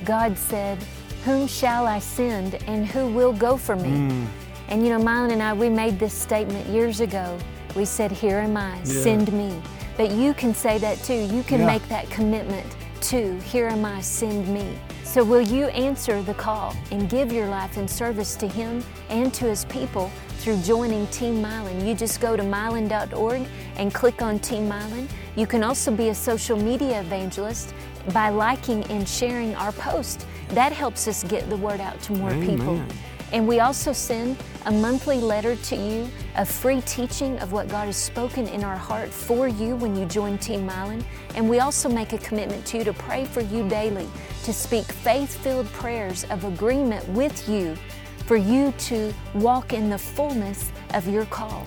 God 0.06 0.38
said, 0.38 0.78
Whom 1.26 1.46
shall 1.48 1.86
I 1.86 2.00
send 2.00 2.56
and 2.68 2.88
who 2.88 3.08
will 3.08 3.34
go 3.34 3.58
for 3.58 3.76
me? 3.76 3.90
Mm. 3.90 4.26
And 4.70 4.86
you 4.88 4.98
know, 4.98 5.04
Mylon 5.04 5.34
and 5.34 5.44
I, 5.44 5.52
we 5.52 5.68
made 5.70 6.00
this 6.00 6.14
statement 6.14 6.66
years 6.70 7.02
ago. 7.02 7.38
We 7.76 7.84
said, 7.84 8.12
Here 8.12 8.38
am 8.38 8.56
I, 8.56 8.78
Yeah. 8.78 9.02
send 9.04 9.34
me. 9.34 9.62
But 9.98 10.12
you 10.12 10.34
can 10.34 10.54
say 10.54 10.78
that 10.78 11.04
too. 11.04 11.14
You 11.36 11.44
can 11.44 11.60
Yeah. 11.60 11.66
make 11.66 11.86
that 11.90 12.10
commitment 12.10 12.66
to, 13.02 13.38
Here 13.42 13.68
am 13.68 13.84
I, 13.84 14.00
send 14.00 14.48
me. 14.48 14.80
So 15.10 15.24
will 15.24 15.42
you 15.42 15.66
answer 15.70 16.22
the 16.22 16.36
call 16.36 16.76
and 16.92 17.10
give 17.10 17.32
your 17.32 17.48
life 17.48 17.78
in 17.78 17.88
service 17.88 18.36
to 18.36 18.48
Him 18.48 18.84
and 19.10 19.34
to 19.34 19.46
His 19.46 19.66
people 19.66 20.12
through 20.38 20.62
joining 20.62 21.08
Team 21.08 21.42
Mylon? 21.42 21.84
You 21.84 21.96
just 21.96 22.22
go 22.22 22.38
to 22.38 22.44
mylon.org 22.44 23.48
and 23.78 23.92
click 23.92 24.22
on 24.22 24.38
Team 24.38 24.70
Mylon. 24.70 25.08
You 25.36 25.48
can 25.48 25.64
also 25.64 25.90
be 25.90 26.10
a 26.10 26.14
social 26.16 26.56
media 26.56 27.00
evangelist 27.00 27.74
by 28.14 28.30
liking 28.30 28.84
and 28.84 29.10
sharing 29.10 29.56
our 29.56 29.72
post. 29.72 30.28
That 30.50 30.74
helps 30.74 31.08
us 31.08 31.24
get 31.24 31.50
the 31.50 31.58
word 31.58 31.82
out 31.82 32.00
to 32.04 32.14
more 32.14 32.30
people. 32.46 32.80
And 33.32 33.48
we 33.48 33.62
also 33.62 33.94
send 33.94 34.38
a 34.66 34.72
monthly 34.72 35.20
letter 35.20 35.56
to 35.56 35.76
you, 35.76 36.08
a 36.36 36.46
free 36.46 36.82
teaching 36.82 37.38
of 37.40 37.52
what 37.52 37.68
God 37.68 37.86
has 37.86 37.98
spoken 37.98 38.48
in 38.48 38.64
our 38.64 38.78
heart 38.78 39.10
for 39.10 39.48
you 39.48 39.76
when 39.76 39.96
you 39.96 40.06
join 40.06 40.38
Team 40.38 40.68
Mylon. 40.68 41.04
And 41.36 41.50
we 41.50 41.60
also 41.60 41.90
make 41.90 42.14
a 42.14 42.18
commitment 42.18 42.66
to 42.68 42.78
you 42.78 42.84
to 42.84 42.94
pray 42.94 43.26
for 43.26 43.42
you 43.42 43.68
daily, 43.70 44.08
to 44.44 44.54
speak 44.54 44.86
faith 44.86 45.38
filled 45.38 45.68
prayers 45.68 46.26
of 46.26 46.44
agreement 46.44 47.08
with 47.10 47.48
you 47.48 47.76
for 48.26 48.36
you 48.36 48.72
to 48.78 49.12
walk 49.34 49.74
in 49.74 49.90
the 49.90 49.98
fullness 49.98 50.72
of 50.94 51.08
your 51.08 51.26
call. 51.26 51.66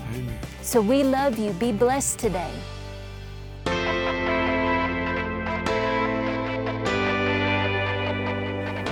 So 0.60 0.80
we 0.80 1.02
love 1.02 1.38
you. 1.38 1.50
Be 1.54 1.72
blessed 1.72 2.20
today. 2.20 2.52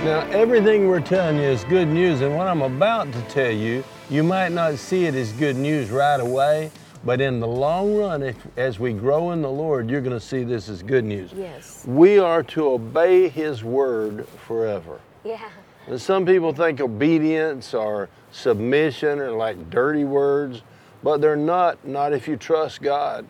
Now, 0.03 0.21
everything 0.31 0.87
we're 0.87 0.99
telling 0.99 1.35
you 1.35 1.43
is 1.43 1.63
good 1.65 1.87
news, 1.87 2.21
and 2.21 2.35
what 2.35 2.47
I'm 2.47 2.63
about 2.63 3.13
to 3.13 3.21
tell 3.29 3.51
you, 3.51 3.83
you 4.09 4.23
might 4.23 4.51
not 4.51 4.79
see 4.79 5.05
it 5.05 5.13
as 5.13 5.31
good 5.33 5.55
news 5.55 5.91
right 5.91 6.19
away, 6.19 6.71
but 7.03 7.21
in 7.21 7.39
the 7.39 7.47
long 7.47 7.95
run, 7.95 8.23
if, 8.23 8.35
as 8.57 8.79
we 8.79 8.93
grow 8.93 9.29
in 9.29 9.43
the 9.43 9.51
Lord, 9.51 9.91
you're 9.91 10.01
going 10.01 10.19
to 10.19 10.25
see 10.25 10.43
this 10.43 10.69
as 10.69 10.81
good 10.81 11.05
news. 11.05 11.31
Yes. 11.35 11.85
We 11.85 12.17
are 12.17 12.41
to 12.41 12.69
obey 12.69 13.29
His 13.29 13.63
word 13.63 14.27
forever. 14.47 14.99
Yeah. 15.23 15.47
And 15.85 16.01
some 16.01 16.25
people 16.25 16.51
think 16.51 16.81
obedience 16.81 17.75
or 17.75 18.09
submission 18.31 19.19
are 19.19 19.33
like 19.33 19.69
dirty 19.69 20.03
words, 20.03 20.63
but 21.03 21.21
they're 21.21 21.35
not, 21.35 21.87
not 21.87 22.11
if 22.11 22.27
you 22.27 22.37
trust 22.37 22.81
God. 22.81 23.27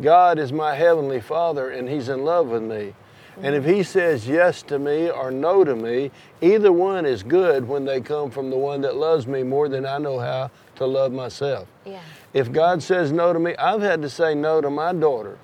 God 0.00 0.40
is 0.40 0.52
my 0.52 0.74
heavenly 0.74 1.20
Father 1.20 1.70
and 1.70 1.88
He's 1.88 2.08
in 2.08 2.24
love 2.24 2.48
with 2.48 2.64
me. 2.64 2.94
And 3.42 3.54
if 3.54 3.64
He 3.64 3.82
says 3.82 4.26
yes 4.26 4.62
to 4.64 4.78
me 4.78 5.10
or 5.10 5.30
no 5.30 5.64
to 5.64 5.76
me, 5.76 6.10
either 6.40 6.72
one 6.72 7.06
is 7.06 7.22
good 7.22 7.66
when 7.66 7.84
they 7.84 8.00
come 8.00 8.30
from 8.30 8.50
the 8.50 8.56
one 8.56 8.80
that 8.82 8.96
loves 8.96 9.26
me 9.26 9.42
more 9.42 9.68
than 9.68 9.86
I 9.86 9.98
know 9.98 10.18
how 10.18 10.50
to 10.76 10.86
love 10.86 11.12
myself. 11.12 11.68
Yeah. 11.84 12.00
If 12.32 12.52
God 12.52 12.82
says 12.82 13.12
no 13.12 13.32
to 13.32 13.38
me, 13.38 13.54
I've 13.56 13.82
had 13.82 14.02
to 14.02 14.10
say 14.10 14.34
no 14.34 14.60
to 14.60 14.70
my 14.70 14.92
daughter. 14.92 15.38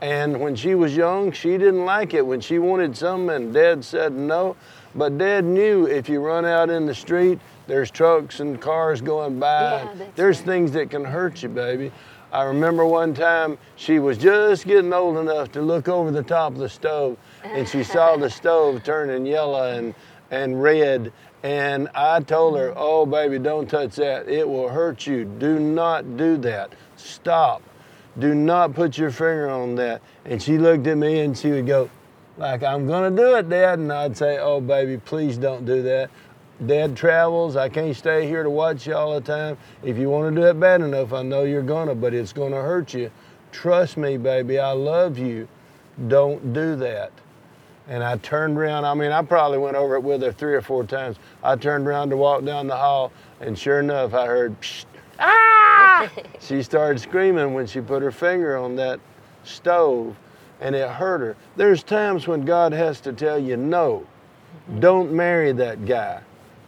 And 0.00 0.40
when 0.40 0.54
she 0.54 0.74
was 0.74 0.96
young, 0.96 1.32
she 1.32 1.52
didn't 1.52 1.84
like 1.84 2.14
it. 2.14 2.26
When 2.26 2.40
she 2.40 2.58
wanted 2.58 2.96
something 2.96 3.34
and 3.34 3.54
dad 3.54 3.84
said 3.84 4.12
no, 4.12 4.56
but 4.94 5.16
dad 5.18 5.44
knew 5.44 5.86
if 5.86 6.08
you 6.08 6.20
run 6.20 6.44
out 6.44 6.70
in 6.70 6.86
the 6.86 6.94
street, 6.94 7.38
there's 7.66 7.90
trucks 7.90 8.40
and 8.40 8.60
cars 8.60 9.00
going 9.00 9.38
by. 9.38 9.82
Yeah, 9.82 10.06
there's 10.14 10.38
right. 10.38 10.46
things 10.46 10.72
that 10.72 10.90
can 10.90 11.04
hurt 11.04 11.42
you, 11.42 11.48
baby. 11.48 11.90
I 12.34 12.42
remember 12.42 12.84
one 12.84 13.14
time 13.14 13.58
she 13.76 14.00
was 14.00 14.18
just 14.18 14.66
getting 14.66 14.92
old 14.92 15.18
enough 15.18 15.52
to 15.52 15.62
look 15.62 15.88
over 15.88 16.10
the 16.10 16.24
top 16.24 16.54
of 16.54 16.58
the 16.58 16.68
stove 16.68 17.16
and 17.44 17.68
she 17.68 17.84
saw 17.84 18.16
the 18.16 18.28
stove 18.40 18.82
turning 18.82 19.24
yellow 19.24 19.70
and, 19.70 19.94
and 20.32 20.60
red. 20.60 21.12
And 21.44 21.88
I 21.94 22.18
told 22.18 22.58
her, 22.58 22.70
mm. 22.70 22.74
Oh, 22.76 23.06
baby, 23.06 23.38
don't 23.38 23.70
touch 23.70 23.94
that. 23.96 24.28
It 24.28 24.48
will 24.48 24.68
hurt 24.68 25.06
you. 25.06 25.24
Do 25.24 25.60
not 25.60 26.16
do 26.16 26.36
that. 26.38 26.72
Stop. 26.96 27.62
Do 28.18 28.34
not 28.34 28.74
put 28.74 28.98
your 28.98 29.12
finger 29.12 29.48
on 29.48 29.76
that. 29.76 30.02
And 30.24 30.42
she 30.42 30.58
looked 30.58 30.88
at 30.88 30.98
me 30.98 31.20
and 31.20 31.38
she 31.38 31.52
would 31.52 31.68
go, 31.68 31.88
like, 32.36 32.64
I'm 32.64 32.88
gonna 32.88 33.12
do 33.12 33.36
it, 33.36 33.48
Dad. 33.48 33.78
And 33.78 33.92
I'd 33.92 34.16
say, 34.16 34.38
Oh, 34.40 34.60
baby, 34.60 34.98
please 34.98 35.38
don't 35.38 35.64
do 35.64 35.82
that. 35.82 36.10
Dad 36.66 36.96
travels. 36.96 37.56
I 37.56 37.68
can't 37.68 37.96
stay 37.96 38.28
here 38.28 38.42
to 38.42 38.50
watch 38.50 38.86
you 38.86 38.94
all 38.94 39.14
the 39.14 39.20
time. 39.20 39.58
If 39.82 39.98
you 39.98 40.08
want 40.08 40.34
to 40.34 40.40
do 40.40 40.46
it 40.46 40.58
bad 40.58 40.80
enough, 40.80 41.12
I 41.12 41.22
know 41.22 41.42
you're 41.42 41.62
gonna, 41.62 41.94
but 41.94 42.14
it's 42.14 42.32
gonna 42.32 42.62
hurt 42.62 42.94
you. 42.94 43.10
Trust 43.50 43.96
me, 43.96 44.16
baby. 44.16 44.58
I 44.58 44.70
love 44.70 45.18
you. 45.18 45.48
Don't 46.08 46.52
do 46.52 46.76
that. 46.76 47.12
And 47.88 48.02
I 48.02 48.16
turned 48.18 48.56
around. 48.56 48.84
I 48.84 48.94
mean, 48.94 49.12
I 49.12 49.22
probably 49.22 49.58
went 49.58 49.76
over 49.76 49.96
it 49.96 50.02
with 50.02 50.22
her 50.22 50.32
three 50.32 50.54
or 50.54 50.62
four 50.62 50.84
times. 50.84 51.16
I 51.42 51.56
turned 51.56 51.86
around 51.86 52.10
to 52.10 52.16
walk 52.16 52.44
down 52.44 52.66
the 52.66 52.76
hall, 52.76 53.12
and 53.40 53.58
sure 53.58 53.80
enough, 53.80 54.14
I 54.14 54.26
heard, 54.26 54.58
Psst, 54.60 54.86
ah! 55.18 56.08
she 56.40 56.62
started 56.62 56.98
screaming 57.00 57.52
when 57.52 57.66
she 57.66 57.80
put 57.80 58.02
her 58.02 58.12
finger 58.12 58.56
on 58.56 58.76
that 58.76 59.00
stove, 59.42 60.16
and 60.60 60.74
it 60.74 60.88
hurt 60.88 61.20
her. 61.20 61.36
There's 61.56 61.82
times 61.82 62.26
when 62.26 62.44
God 62.44 62.72
has 62.72 63.00
to 63.02 63.12
tell 63.12 63.38
you, 63.38 63.56
no, 63.56 64.06
don't 64.78 65.12
marry 65.12 65.52
that 65.52 65.84
guy. 65.84 66.22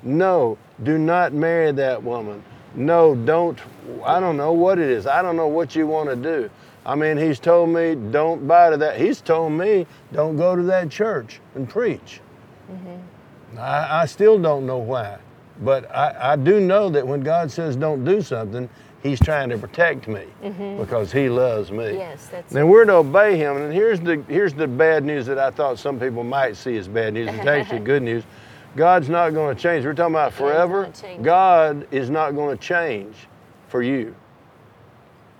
No, 0.06 0.56
do 0.84 0.98
not 0.98 1.32
marry 1.32 1.72
that 1.72 2.00
woman. 2.00 2.42
No, 2.76 3.16
don't, 3.16 3.58
I 4.04 4.20
don't 4.20 4.36
know 4.36 4.52
what 4.52 4.78
it 4.78 4.88
is. 4.88 5.06
I 5.06 5.20
don't 5.20 5.34
know 5.34 5.48
what 5.48 5.74
you 5.74 5.86
want 5.86 6.08
to 6.10 6.16
do. 6.16 6.48
I 6.84 6.94
mean, 6.94 7.16
he's 7.16 7.40
told 7.40 7.70
me, 7.70 7.96
don't 8.12 8.46
buy 8.46 8.70
to 8.70 8.76
that. 8.76 9.00
He's 9.00 9.20
told 9.20 9.52
me, 9.52 9.84
don't 10.12 10.36
go 10.36 10.54
to 10.54 10.62
that 10.62 10.90
church 10.90 11.40
and 11.56 11.68
preach. 11.68 12.20
Mm-hmm. 12.70 13.58
I, 13.58 14.02
I 14.02 14.06
still 14.06 14.38
don't 14.38 14.64
know 14.64 14.78
why. 14.78 15.18
But 15.62 15.90
I, 15.90 16.32
I 16.32 16.36
do 16.36 16.60
know 16.60 16.88
that 16.90 17.04
when 17.06 17.22
God 17.22 17.50
says 17.50 17.74
don't 17.74 18.04
do 18.04 18.22
something, 18.22 18.68
He's 19.02 19.20
trying 19.20 19.50
to 19.50 19.58
protect 19.58 20.08
me 20.08 20.24
mm-hmm. 20.42 20.80
because 20.80 21.12
He 21.12 21.28
loves 21.28 21.70
me. 21.70 21.94
Yes, 21.94 22.28
that's 22.28 22.52
Then 22.52 22.68
we're 22.68 22.84
to 22.84 22.94
obey 22.94 23.36
Him. 23.36 23.56
And 23.56 23.72
here's 23.72 24.00
the, 24.00 24.22
here's 24.28 24.54
the 24.54 24.68
bad 24.68 25.04
news 25.04 25.26
that 25.26 25.38
I 25.38 25.50
thought 25.50 25.78
some 25.78 25.98
people 25.98 26.22
might 26.22 26.56
see 26.56 26.76
as 26.76 26.86
bad 26.86 27.14
news. 27.14 27.28
It's 27.32 27.46
actually 27.46 27.80
good 27.80 28.02
news. 28.02 28.24
God's 28.76 29.08
not 29.08 29.30
going 29.30 29.56
to 29.56 29.60
change. 29.62 29.84
We're 29.84 29.94
talking 29.94 30.14
about 30.14 30.32
forever. 30.32 30.92
God 31.22 31.88
is 31.90 32.10
not 32.10 32.34
going 32.34 32.56
to 32.56 32.62
change 32.62 33.16
for 33.68 33.82
you. 33.82 34.14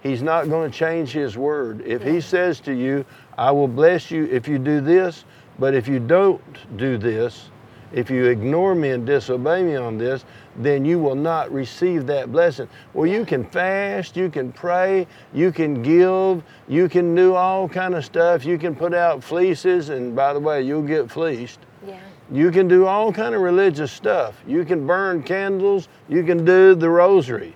He's 0.03 0.23
not 0.23 0.49
going 0.49 0.71
to 0.71 0.77
change 0.77 1.11
His 1.11 1.37
word. 1.37 1.83
If 1.85 2.03
He 2.03 2.21
says 2.21 2.61
to 2.61 2.73
you, 2.73 3.05
I 3.37 3.51
will 3.51 3.69
bless 3.69 4.11
you 4.11 4.25
if 4.25 4.49
you 4.49 4.59
do 4.59 4.81
this, 4.81 5.25
but 5.59 5.75
if 5.75 5.87
you 5.87 5.99
don't 5.99 6.43
do 6.77 6.97
this, 6.97 7.51
if 7.93 8.11
you 8.11 8.27
ignore 8.27 8.75
me 8.75 8.91
and 8.91 9.07
disobey 9.07 9.63
me 9.63 9.77
on 9.77 9.97
this, 9.97 10.25
then 10.57 10.85
you 10.85 10.99
will 10.99 11.15
not 11.15 11.53
receive 11.53 12.07
that 12.07 12.33
blessing. 12.33 12.69
Well, 12.95 13.07
you 13.07 13.25
can 13.25 13.45
fast, 13.45 14.17
you 14.17 14.29
can 14.29 14.53
pray, 14.53 15.07
you 15.33 15.53
can 15.53 15.83
give, 15.83 16.43
you 16.69 16.89
can 16.89 17.15
do 17.15 17.35
all 17.35 17.69
kind 17.69 17.95
of 17.95 18.05
stuff. 18.05 18.45
You 18.45 18.59
can 18.59 18.75
put 18.75 18.93
out 18.93 19.23
fleeces, 19.23 19.91
and 19.91 20.17
by 20.17 20.33
the 20.33 20.41
way, 20.41 20.63
you'll 20.63 20.83
get 20.83 21.11
fleeced. 21.11 21.61
yeah. 21.87 22.01
You 22.33 22.51
can 22.51 22.67
do 22.67 22.87
all 22.87 23.13
kind 23.13 23.35
of 23.35 23.41
religious 23.41 23.93
stuff. 23.93 24.43
You 24.47 24.65
can 24.65 24.87
burn 24.87 25.23
candles. 25.23 25.89
You 26.09 26.25
can 26.25 26.45
do 26.45 26.75
the 26.75 26.91
rosary. 26.91 27.55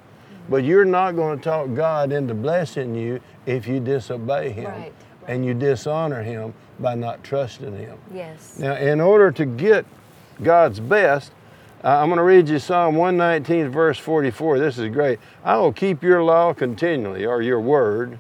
But 0.48 0.64
you're 0.64 0.84
not 0.84 1.16
going 1.16 1.38
to 1.38 1.44
talk 1.44 1.74
God 1.74 2.12
into 2.12 2.34
blessing 2.34 2.94
you 2.94 3.20
if 3.46 3.66
you 3.66 3.80
disobey 3.80 4.50
Him 4.50 4.70
Right, 4.70 4.92
and 5.26 5.44
you 5.44 5.54
dishonor 5.54 6.22
Him 6.22 6.54
by 6.78 6.94
not 6.94 7.22
trusting 7.22 7.76
Him. 7.76 7.98
Yes. 8.12 8.58
Now, 8.58 8.74
in 8.76 9.00
order 9.00 9.30
to 9.32 9.44
get 9.44 9.86
God's 10.42 10.80
best, 10.80 11.32
uh, 11.82 11.88
I'm 11.88 12.08
going 12.08 12.18
to 12.18 12.24
read 12.24 12.48
you 12.48 12.58
Psalm 12.58 12.96
119, 12.96 13.70
verse 13.70 13.98
44. 13.98 14.58
This 14.58 14.78
is 14.78 14.92
great. 14.92 15.18
I 15.44 15.56
will 15.56 15.72
keep 15.72 16.02
your 16.02 16.22
law 16.22 16.52
continually, 16.52 17.24
or 17.24 17.42
your 17.42 17.60
word, 17.60 18.18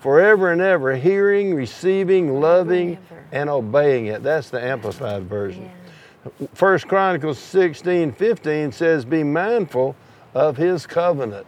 forever 0.00 0.52
and 0.52 0.60
ever, 0.60 0.96
hearing, 0.96 1.54
receiving, 1.54 2.40
loving, 2.40 2.96
and 2.96 3.18
and 3.32 3.50
obeying 3.50 4.06
it. 4.06 4.22
That's 4.22 4.50
the 4.50 4.62
Amplified 4.62 5.24
version. 5.24 5.64
Yeah. 5.64 5.70
First 6.54 6.88
Chronicles 6.88 7.38
16, 7.38 8.12
15 8.12 8.72
says, 8.72 9.04
Be 9.04 9.22
mindful 9.22 9.96
of 10.34 10.56
his 10.56 10.86
covenant 10.86 11.46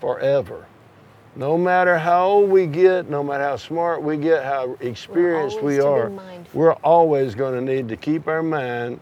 forever. 0.00 0.66
No 1.36 1.58
matter 1.58 1.98
how 1.98 2.26
old 2.26 2.50
we 2.50 2.66
get, 2.66 3.10
no 3.10 3.22
matter 3.24 3.42
how 3.42 3.56
smart 3.56 4.02
we 4.02 4.16
get, 4.16 4.44
how 4.44 4.76
experienced 4.80 5.60
we 5.60 5.80
always 5.80 6.06
to 6.06 6.10
be 6.10 6.26
are, 6.26 6.44
we're 6.54 6.72
always 6.74 7.34
going 7.34 7.54
to 7.54 7.74
need 7.74 7.88
to 7.88 7.96
keep 7.96 8.28
our 8.28 8.42
mind 8.42 9.00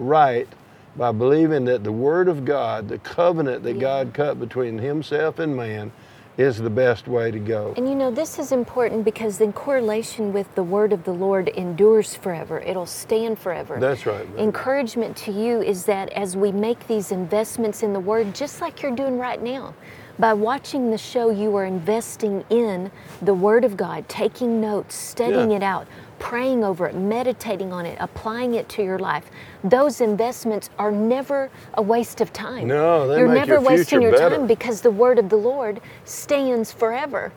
right 0.00 0.48
by 0.96 1.12
believing 1.12 1.64
that 1.66 1.84
the 1.84 1.92
Word 1.92 2.26
of 2.26 2.44
God, 2.44 2.88
the 2.88 2.98
covenant 2.98 3.62
that 3.62 3.74
Yeah. 3.74 3.80
God 3.80 4.14
cut 4.14 4.40
between 4.40 4.78
Himself 4.78 5.38
and 5.38 5.54
man, 5.54 5.92
is 6.40 6.56
the 6.56 6.70
best 6.70 7.06
way 7.06 7.30
to 7.30 7.38
go. 7.38 7.74
And 7.76 7.86
you 7.86 7.94
know, 7.94 8.10
this 8.10 8.38
is 8.38 8.50
important 8.50 9.04
because 9.04 9.42
in 9.42 9.52
correlation 9.52 10.32
with 10.32 10.52
the 10.54 10.62
word 10.62 10.94
of 10.94 11.04
the 11.04 11.12
Lord 11.12 11.48
endures 11.48 12.14
forever. 12.14 12.60
It'll 12.60 12.86
stand 12.86 13.38
forever. 13.38 13.78
That's 13.78 14.06
right. 14.06 14.26
Encouragement 14.38 15.18
to 15.18 15.32
you 15.32 15.60
is 15.60 15.84
that 15.84 16.08
as 16.10 16.38
we 16.38 16.50
make 16.50 16.86
these 16.86 17.12
investments 17.12 17.82
in 17.82 17.92
the 17.92 18.00
word, 18.00 18.34
just 18.34 18.62
like 18.62 18.80
you're 18.82 18.96
doing 18.96 19.18
right 19.18 19.42
now, 19.42 19.74
by 20.18 20.32
watching 20.32 20.90
the 20.90 20.98
show, 20.98 21.30
you 21.30 21.54
are 21.56 21.64
investing 21.64 22.44
in 22.50 22.90
the 23.22 23.32
Word 23.32 23.64
of 23.64 23.74
God, 23.76 24.06
taking 24.06 24.60
notes, 24.60 24.94
studying 24.94 25.50
Yeah. 25.50 25.56
it 25.58 25.62
out, 25.62 25.86
praying 26.20 26.62
over 26.62 26.86
it, 26.86 26.94
meditating 26.94 27.72
on 27.72 27.84
it, 27.86 27.96
applying 28.00 28.54
it 28.54 28.68
to 28.68 28.84
your 28.84 28.98
life. 29.00 29.28
Those 29.64 30.00
investments 30.00 30.70
are 30.78 30.92
never 30.92 31.50
a 31.74 31.82
waste 31.82 32.20
of 32.20 32.32
time. 32.32 32.68
No, 32.68 33.08
they 33.08 33.18
You're 33.18 33.26
make 33.28 33.38
never 33.48 33.54
your 33.54 33.60
wasting 33.62 34.02
your 34.02 34.12
better. 34.12 34.36
time 34.36 34.46
because 34.46 34.80
the 34.82 34.90
Word 34.92 35.18
of 35.18 35.28
the 35.28 35.36
Lord 35.36 35.80
stands 36.04 36.70
forever. 36.70 37.32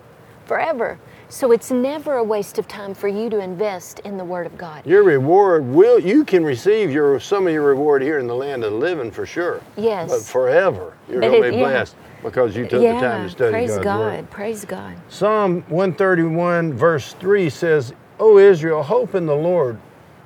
Forever. 0.45 0.99
So 1.29 1.51
it's 1.51 1.71
never 1.71 2.15
a 2.17 2.23
waste 2.23 2.59
of 2.59 2.67
time 2.67 2.93
for 2.93 3.07
you 3.07 3.27
to 3.31 3.39
invest 3.39 3.99
in 3.99 4.17
the 4.17 4.25
Word 4.25 4.45
of 4.45 4.55
God. 4.57 4.85
Your 4.85 5.01
reward 5.03 5.65
will 5.65 5.97
you 5.97 6.23
can 6.23 6.43
receive 6.43 6.91
your 6.91 7.19
some 7.19 7.47
of 7.47 7.53
your 7.53 7.63
reward 7.63 8.03
here 8.03 8.19
in 8.19 8.27
the 8.27 8.35
land 8.35 8.63
of 8.63 8.73
the 8.73 8.77
living 8.77 9.09
for 9.09 9.25
sure. 9.25 9.61
Yes. 9.75 10.11
But 10.11 10.21
forever 10.21 10.93
you're 11.09 11.21
But 11.21 11.29
going 11.29 11.41
to 11.41 11.47
it- 11.47 11.51
be 11.51 11.57
yeah. 11.57 11.69
blessed 11.69 11.95
because 12.21 12.55
you 12.55 12.67
took 12.67 12.83
yeah, 12.83 12.93
the 12.95 13.01
time 13.01 13.23
to 13.23 13.29
study 13.31 13.49
it. 13.49 13.51
praise 13.53 13.69
God's 13.71 13.83
God. 13.83 13.99
word. 13.99 14.29
Praise 14.29 14.65
God. 14.65 14.95
Psalm 15.09 15.63
131 15.69 16.73
verse 16.73 17.13
3 17.13 17.49
says, 17.49 17.93
"O 18.19 18.37
Israel, 18.37 18.83
hope 18.83 19.15
in 19.15 19.25
the 19.25 19.35
Lord 19.35 19.79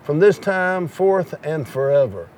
from 0.03 0.19
this 0.19 0.37
time 0.37 0.87
forth 0.87 1.33
and 1.43 1.67
forever." 1.67 2.29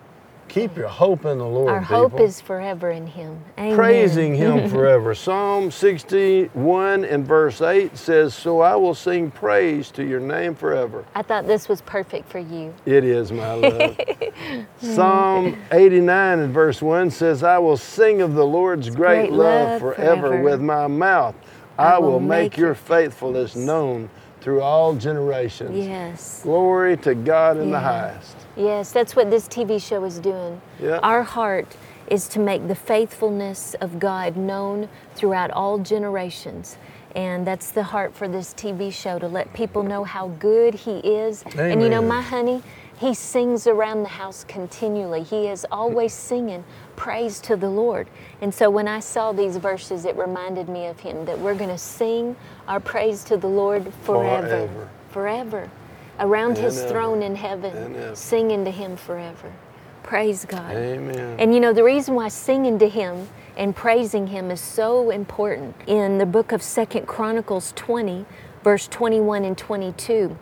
Keep 0.49 0.77
your 0.77 0.87
hope 0.87 1.25
in 1.25 1.37
the 1.37 1.45
Lord. 1.45 1.69
Our 1.69 1.79
hope 1.79 2.19
is 2.19 2.41
forever 2.41 2.89
in 2.89 3.05
Him. 3.05 3.39
Amen. 3.59 3.75
praising 3.75 4.33
him 4.33 4.67
forever. 4.71 5.13
Psalm 5.13 5.69
61 5.69 7.05
and 7.05 7.25
verse 7.25 7.61
8 7.61 7.95
says, 7.95 8.33
So 8.33 8.61
I 8.61 8.75
will 8.75 8.95
sing 8.95 9.29
praise 9.29 9.91
to 9.91 10.03
your 10.03 10.19
name 10.19 10.55
forever. 10.55 11.05
I 11.13 11.21
thought 11.21 11.45
this 11.45 11.69
was 11.69 11.81
perfect 11.81 12.27
for 12.29 12.39
you. 12.39 12.73
It 12.87 13.03
is 13.03 13.31
my 13.31 13.53
love. 13.53 13.99
Psalm 14.81 15.61
89 15.71 16.39
and 16.39 16.53
verse 16.53 16.81
1 16.81 17.11
says, 17.11 17.43
I 17.43 17.59
will 17.59 17.77
sing 17.77 18.21
of 18.21 18.33
the 18.33 18.45
Lord's 18.45 18.89
great, 18.89 19.27
great 19.27 19.31
love, 19.33 19.81
love 19.81 19.95
forever. 19.95 20.41
with 20.41 20.61
my 20.61 20.87
mouth. 20.87 21.35
I, 21.77 21.97
will 21.99 22.19
make, 22.19 22.57
your 22.57 22.75
faithfulness 22.75 23.53
faithfulness. 23.53 23.55
known 23.55 24.09
through 24.41 24.61
all 24.61 24.95
generations. 24.95 25.85
Yes. 25.85 26.43
Glory 26.43 26.97
to 26.97 27.15
God 27.15 27.57
in 27.57 27.71
the 27.71 27.79
highest. 27.79 28.35
Yes, 28.55 28.91
that's 28.91 29.15
what 29.15 29.29
this 29.29 29.47
TV 29.47 29.81
show 29.81 30.03
is 30.03 30.19
doing. 30.19 30.61
Yeah. 30.81 30.99
Our 31.03 31.23
heart 31.23 31.75
is 32.07 32.27
to 32.29 32.39
make 32.39 32.67
the 32.67 32.75
faithfulness 32.75 33.75
of 33.75 33.99
God 33.99 34.35
known 34.35 34.89
throughout 35.15 35.51
all 35.51 35.77
generations. 35.77 36.77
And 37.15 37.45
that's 37.45 37.71
the 37.71 37.83
heart 37.83 38.15
for 38.15 38.27
this 38.27 38.53
TV 38.53 38.93
show 38.93 39.17
to 39.19 39.27
let 39.27 39.51
people 39.53 39.83
know 39.83 40.03
how 40.03 40.29
good 40.39 40.75
He 40.75 40.99
is. 40.99 41.43
And 41.57 41.81
you 41.81 41.89
know, 41.89 42.01
my 42.01 42.21
honey, 42.21 42.61
he 42.99 43.13
sings 43.13 43.65
around 43.65 44.03
the 44.03 44.09
house 44.09 44.43
continually. 44.43 45.23
He 45.23 45.47
is 45.47 45.65
always 45.71 46.13
singing 46.13 46.65
praise 46.97 47.39
to 47.41 47.55
the 47.55 47.69
Lord. 47.69 48.09
And 48.41 48.53
so 48.53 48.69
when 48.69 48.89
I 48.89 48.99
saw 48.99 49.31
these 49.31 49.55
verses, 49.55 50.03
it 50.03 50.17
reminded 50.17 50.67
me 50.67 50.85
of 50.87 50.99
him 50.99 51.23
that 51.23 51.39
we're 51.39 51.55
going 51.55 51.69
to 51.69 51.77
sing 51.77 52.35
our 52.67 52.81
praise 52.81 53.23
to 53.25 53.37
the 53.37 53.47
Lord 53.47 53.93
forever. 54.03 54.67
Forever. 54.67 54.89
Forever. 55.11 55.71
Around 56.19 56.57
And 56.57 56.65
his 56.65 56.79
ever. 56.79 56.89
throne 56.89 57.23
in 57.23 57.35
heaven, 57.37 58.13
singing 58.15 58.65
to 58.65 58.71
him 58.71 58.97
forever. 58.97 59.53
Praise 60.03 60.43
God. 60.43 60.75
Amen. 60.75 61.39
And 61.39 61.53
you 61.53 61.61
know, 61.61 61.71
the 61.71 61.83
reason 61.85 62.15
why 62.15 62.27
singing 62.27 62.79
to 62.79 62.89
him 62.89 63.29
and 63.55 63.73
praising 63.73 64.27
him 64.27 64.51
is 64.51 64.59
so 64.59 65.09
important 65.09 65.73
in 65.87 66.17
the 66.17 66.25
book 66.25 66.51
of 66.51 66.61
Second 66.61 67.07
Chronicles 67.07 67.71
20, 67.77 68.25
verse 68.61 68.89
21 68.89 69.45
and 69.45 69.57
22, 69.57 70.37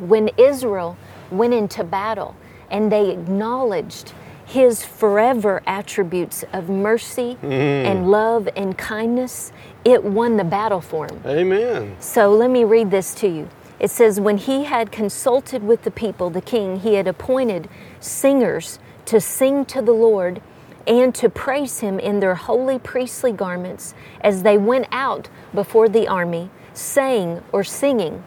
when 0.00 0.30
Israel 0.36 0.96
went 1.32 1.54
into 1.54 1.84
battle 1.84 2.36
and 2.70 2.90
they 2.90 3.10
acknowledged 3.10 4.12
his 4.44 4.84
forever 4.84 5.62
attributes 5.66 6.44
of 6.52 6.68
mercy 6.68 7.36
mm-hmm. 7.36 7.52
and 7.52 8.10
love 8.10 8.48
and 8.54 8.76
kindness, 8.76 9.52
it 9.84 10.04
won 10.04 10.36
the 10.36 10.44
battle 10.44 10.80
for 10.80 11.06
him. 11.06 11.22
Amen. 11.24 11.96
So 12.00 12.30
let 12.30 12.50
me 12.50 12.64
read 12.64 12.90
this 12.90 13.14
to 13.16 13.28
you. 13.28 13.48
It 13.80 13.90
says, 13.90 14.20
When 14.20 14.36
he 14.36 14.64
had 14.64 14.92
consulted 14.92 15.62
with 15.62 15.82
the 15.82 15.90
people, 15.90 16.30
the 16.30 16.40
king, 16.40 16.80
he 16.80 16.94
had 16.94 17.08
appointed 17.08 17.68
singers 17.98 18.78
to 19.06 19.20
sing 19.20 19.64
to 19.66 19.82
the 19.82 19.92
Lord 19.92 20.42
and 20.86 21.14
to 21.14 21.28
praise 21.28 21.80
him 21.80 21.98
in 21.98 22.20
their 22.20 22.34
holy 22.34 22.78
priestly 22.78 23.32
garments 23.32 23.94
as 24.20 24.42
they 24.42 24.58
went 24.58 24.86
out 24.92 25.28
before 25.54 25.88
the 25.88 26.08
army, 26.08 26.50
saying 26.74 27.42
or 27.52 27.64
singing, 27.64 28.22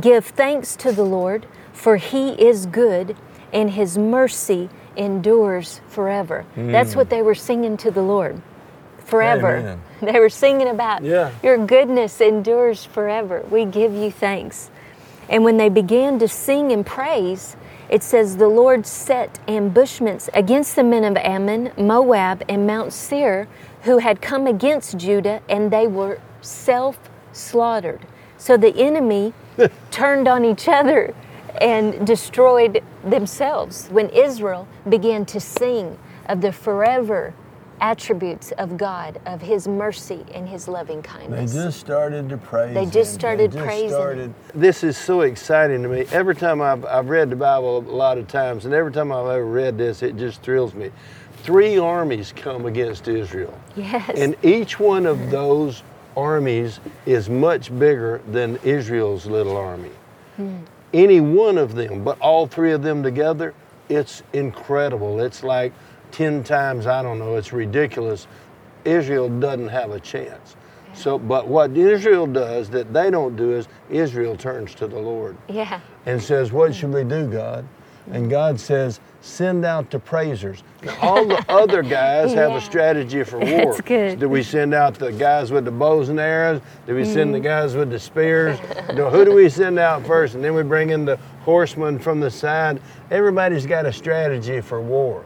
Give 0.00 0.24
thanks 0.24 0.76
to 0.76 0.92
the 0.92 1.04
Lord, 1.04 1.46
for 1.76 1.98
he 1.98 2.30
is 2.30 2.64
good, 2.64 3.14
and 3.52 3.70
his 3.70 3.98
mercy 3.98 4.70
endures 4.96 5.82
forever. 5.88 6.46
That's 6.56 6.94
mm. 6.94 6.96
what 6.96 7.10
they 7.10 7.20
were 7.20 7.34
singing 7.34 7.76
to 7.76 7.90
the 7.90 8.02
Lord. 8.02 8.40
Forever. 9.04 9.58
Amen. 9.58 9.82
They 10.00 10.18
were 10.18 10.30
singing 10.30 10.68
about 10.68 11.02
Yeah. 11.02 11.30
your 11.42 11.58
goodness 11.58 12.20
endures 12.20 12.84
forever. 12.84 13.44
We 13.50 13.64
give 13.66 13.94
you 13.94 14.10
thanks. 14.10 14.70
And 15.28 15.44
when 15.44 15.58
they 15.58 15.68
began 15.68 16.18
to 16.18 16.28
sing 16.28 16.72
and 16.72 16.84
praise, 16.84 17.56
it 17.88 18.02
says, 18.02 18.36
The 18.36 18.48
Lord 18.48 18.86
set 18.86 19.38
ambushments 19.46 20.28
against 20.34 20.76
the 20.76 20.84
men 20.84 21.04
of 21.04 21.16
Ammon, 21.18 21.72
Moab, 21.78 22.42
and 22.48 22.66
Mount 22.66 22.92
Seir, 22.92 23.48
who 23.82 23.98
had 23.98 24.20
come 24.20 24.46
against 24.46 24.98
Judah, 24.98 25.40
and 25.48 25.70
they 25.70 25.86
were 25.86 26.20
self 26.40 26.98
slaughtered. 27.32 28.00
So 28.38 28.56
the 28.56 28.74
enemy 28.76 29.34
turned 29.90 30.26
on 30.26 30.44
each 30.44 30.68
other 30.68 31.14
and 31.60 32.06
destroyed 32.06 32.82
themselves 33.04 33.88
when 33.88 34.08
Israel 34.10 34.66
began 34.88 35.24
to 35.26 35.40
sing 35.40 35.98
of 36.28 36.40
the 36.40 36.52
forever 36.52 37.34
attributes 37.80 38.52
of 38.52 38.76
God, 38.78 39.20
of 39.26 39.42
His 39.42 39.68
mercy 39.68 40.24
and 40.32 40.48
His 40.48 40.66
loving 40.66 41.02
kindness. 41.02 41.52
They 41.52 41.62
just 41.64 41.78
started 41.78 42.28
to 42.30 42.38
praise. 42.38 42.72
They 42.74 42.86
just 42.86 43.14
him. 43.14 43.20
started 43.20 43.50
They 43.52 43.56
just 43.56 43.66
praising 43.66 43.88
started- 43.90 44.34
This 44.54 44.82
is 44.82 44.96
so 44.96 45.20
exciting 45.20 45.82
to 45.82 45.88
me. 45.88 46.06
Every 46.10 46.34
time 46.34 46.62
I've, 46.62 46.84
I've 46.86 47.08
read 47.10 47.28
the 47.28 47.36
Bible 47.36 47.78
a 47.78 47.80
lot 47.80 48.16
of 48.16 48.28
times, 48.28 48.64
and 48.64 48.72
every 48.72 48.92
time 48.92 49.12
I've 49.12 49.26
ever 49.26 49.44
read 49.44 49.76
this, 49.76 50.02
it 50.02 50.16
just 50.16 50.40
thrills 50.40 50.72
me. 50.74 50.90
Three 51.42 51.78
armies 51.78 52.32
come 52.34 52.64
against 52.64 53.08
Israel, 53.08 53.52
Yes. 53.76 54.10
and 54.16 54.36
each 54.42 54.80
one 54.80 55.04
of 55.04 55.30
those 55.30 55.82
armies 56.16 56.80
is 57.04 57.28
much 57.28 57.78
bigger 57.78 58.22
than 58.32 58.58
Israel's 58.64 59.26
little 59.26 59.56
army. 59.56 59.90
Hmm. 60.36 60.56
Any 60.92 61.20
one 61.20 61.58
of 61.58 61.74
them, 61.74 62.04
but 62.04 62.18
all 62.20 62.46
three 62.46 62.72
of 62.72 62.82
them 62.82 63.02
together, 63.02 63.54
it's 63.88 64.22
incredible. 64.32 65.20
It's 65.20 65.42
like 65.42 65.72
10 66.12 66.44
times, 66.44 66.86
I 66.86 67.02
don't 67.02 67.18
know, 67.18 67.36
it's 67.36 67.52
ridiculous. 67.52 68.26
Israel 68.84 69.28
doesn't 69.28 69.68
have 69.68 69.90
a 69.90 70.00
chance. 70.00 70.56
So, 70.94 71.18
but 71.18 71.46
what 71.46 71.76
Israel 71.76 72.26
does 72.26 72.70
that 72.70 72.92
they 72.92 73.10
don't 73.10 73.36
do 73.36 73.52
is 73.52 73.68
Israel 73.90 74.34
turns 74.34 74.74
to 74.76 74.86
the 74.86 74.98
Lord 74.98 75.36
yeah. 75.48 75.80
and 76.06 76.22
says, 76.22 76.52
What 76.52 76.74
should 76.74 76.92
we 76.92 77.04
do, 77.04 77.26
God? 77.26 77.68
And 78.12 78.30
God 78.30 78.60
says, 78.60 79.00
Send 79.20 79.64
out 79.64 79.90
the 79.90 79.98
praisers. 79.98 80.62
Now, 80.84 80.96
all 81.02 81.26
the 81.26 81.44
other 81.48 81.82
guys 81.82 82.32
have 82.34 82.52
a 82.52 82.60
strategy 82.60 83.24
for 83.24 83.38
war. 83.40 83.48
That's 83.48 83.80
good. 83.80 84.20
Do 84.20 84.28
we 84.28 84.44
send 84.44 84.72
out 84.72 84.94
the 84.94 85.10
guys 85.10 85.50
with 85.50 85.64
the 85.64 85.72
bows 85.72 86.10
and 86.10 86.20
arrows? 86.20 86.60
Do 86.86 86.94
we 86.94 87.04
send 87.04 87.30
Mm. 87.30 87.32
the 87.32 87.40
guys 87.40 87.74
with 87.74 87.90
the 87.90 87.98
spears? 87.98 88.56
Who 88.90 89.24
do 89.24 89.32
we 89.32 89.48
send 89.48 89.80
out 89.80 90.06
first? 90.06 90.36
And 90.36 90.44
then 90.44 90.54
we 90.54 90.62
bring 90.62 90.90
in 90.90 91.04
the 91.04 91.16
horsemen 91.42 91.98
from 91.98 92.20
the 92.20 92.30
side. 92.30 92.80
Everybody's 93.10 93.66
got 93.66 93.84
a 93.84 93.92
strategy 93.92 94.60
for 94.60 94.80
war. 94.80 95.24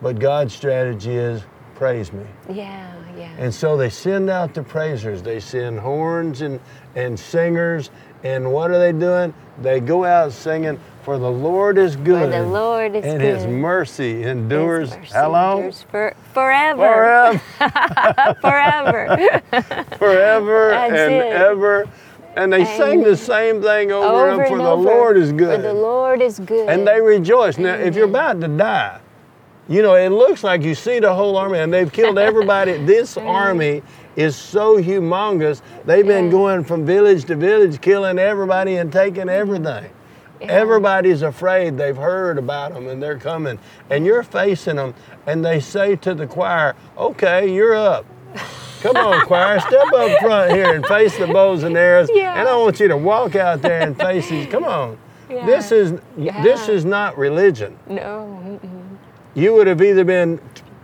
But 0.00 0.18
God's 0.18 0.54
strategy 0.54 1.14
is 1.14 1.42
praise 1.74 2.10
me. 2.14 2.24
Yeah. 2.48 2.86
Yeah. 3.18 3.34
And 3.38 3.52
so 3.52 3.76
they 3.76 3.90
send 3.90 4.30
out 4.30 4.54
the 4.54 4.62
praisers. 4.62 5.20
They 5.20 5.40
send 5.40 5.78
horns 5.78 6.40
and, 6.40 6.58
and 6.94 7.20
singers. 7.20 7.90
And 8.22 8.52
what 8.52 8.70
are 8.70 8.78
they 8.78 8.92
doing? 8.92 9.32
They 9.62 9.80
go 9.80 10.04
out 10.04 10.32
singing, 10.32 10.78
For 11.04 11.18
the 11.18 11.30
Lord 11.30 11.78
is 11.78 11.96
good. 11.96 12.32
the 12.32 12.42
Lord 12.44 12.94
is 12.94 13.04
and 13.04 13.20
his 13.20 13.44
good. 13.44 13.50
mercy 13.50 14.22
endures. 14.24 14.90
His 14.90 14.98
mercy 14.98 15.12
how 15.14 15.30
long? 15.32 15.56
endures 15.58 15.82
for, 15.90 16.14
forever. 16.34 16.78
Forever. 16.80 17.42
Forever. 18.40 19.42
forever 19.98 20.72
and 20.72 20.94
it. 21.14 21.32
ever. 21.32 21.88
And 22.36 22.52
they 22.52 22.64
sing 22.64 23.02
the 23.02 23.16
same 23.16 23.60
thing 23.60 23.90
over, 23.90 24.06
over 24.06 24.30
and 24.30 24.40
and 24.42 24.48
for 24.50 24.58
the. 24.58 24.74
Lord 24.74 25.16
is 25.16 25.32
good. 25.32 25.56
For 25.56 25.62
the 25.66 25.74
Lord 25.74 26.22
is 26.22 26.38
good. 26.38 26.68
and 26.68 26.86
they 26.86 27.00
rejoice. 27.00 27.58
Now, 27.58 27.74
if 27.74 27.96
you're 27.96 28.04
about 28.08 28.40
to 28.40 28.48
die, 28.48 29.00
you 29.70 29.80
know, 29.82 29.94
it 29.94 30.10
looks 30.10 30.42
like 30.44 30.62
you 30.62 30.74
see 30.74 30.98
the 30.98 31.14
whole 31.14 31.36
army 31.36 31.60
and 31.60 31.72
they've 31.72 31.90
killed 31.90 32.18
everybody. 32.18 32.72
this 32.84 33.16
army 33.16 33.82
is 34.16 34.36
so 34.36 34.76
humongous. 34.82 35.62
They've 35.86 36.06
been 36.06 36.26
Yeah. 36.26 36.30
going 36.32 36.64
from 36.64 36.84
village 36.84 37.24
to 37.26 37.36
village, 37.36 37.80
killing 37.80 38.18
everybody 38.18 38.76
and 38.76 38.92
taking 38.92 39.28
everything. 39.28 39.88
Everybody's 40.40 41.22
afraid. 41.22 41.76
They've 41.78 41.96
heard 41.96 42.36
about 42.38 42.74
them 42.74 42.88
and 42.88 43.02
they're 43.02 43.18
coming. 43.18 43.58
And 43.90 44.04
you're 44.04 44.22
facing 44.22 44.76
them, 44.76 44.94
and 45.26 45.44
they 45.44 45.60
say 45.60 45.96
to 45.96 46.14
the 46.14 46.26
choir, 46.26 46.74
Okay, 46.98 47.52
you're 47.52 47.74
up. 47.76 48.04
Come 48.80 48.96
on, 48.96 49.20
choir, 49.26 49.60
step 49.60 49.92
up 49.94 50.18
front 50.20 50.52
here 50.52 50.74
and 50.74 50.84
face 50.86 51.16
the 51.18 51.26
bows 51.26 51.62
and 51.62 51.76
arrows. 51.76 52.08
Yeah. 52.12 52.40
And 52.40 52.48
I 52.48 52.56
want 52.56 52.80
you 52.80 52.88
to 52.88 52.96
walk 52.96 53.36
out 53.36 53.60
there 53.62 53.82
and 53.82 53.96
face 53.96 54.28
these. 54.30 54.46
Come 54.46 54.64
on. 54.64 54.98
This 55.28 55.70
is 55.70 55.92
this 56.16 56.68
is 56.68 56.84
not 56.84 57.16
religion. 57.16 57.78
No. 57.86 58.58
mm-mm. 58.64 58.89
You 59.34 59.54
would 59.54 59.66
have 59.66 59.80
either 59.80 60.04
been 60.04 60.40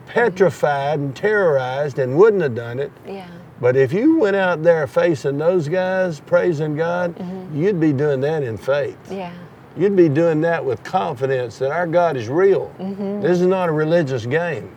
petrified 0.07 0.99
and 0.99 1.15
terrorized 1.15 1.99
and 1.99 2.17
wouldn't 2.17 2.43
have 2.43 2.55
done 2.55 2.79
it. 2.79 2.93
Yeah. 3.07 3.29
But 3.61 3.77
if 3.77 3.93
you 3.93 4.19
went 4.19 4.37
out 4.37 4.63
there 4.63 4.87
facing 4.87 5.39
those 5.39 5.69
guys, 5.69 6.21
praising 6.21 6.77
God, 6.77 7.17
mm-hmm. 7.17 7.61
you'd 7.61 7.81
be 7.81 7.93
doing 7.93 8.21
that 8.21 8.43
in 8.43 8.57
faith. 8.57 8.99
Yeah. 9.11 9.33
You'd 9.77 9.97
be 9.97 10.09
doing 10.09 10.41
that 10.43 10.65
with 10.65 10.83
confidence 10.83 11.59
that 11.59 11.71
our 11.71 11.87
God 11.87 12.17
is 12.17 12.29
real. 12.29 12.73
Mm-hmm. 12.79 13.21
This 13.21 13.41
is 13.41 13.47
not 13.47 13.69
a 13.69 13.73
religious 13.73 14.27
game. 14.27 14.75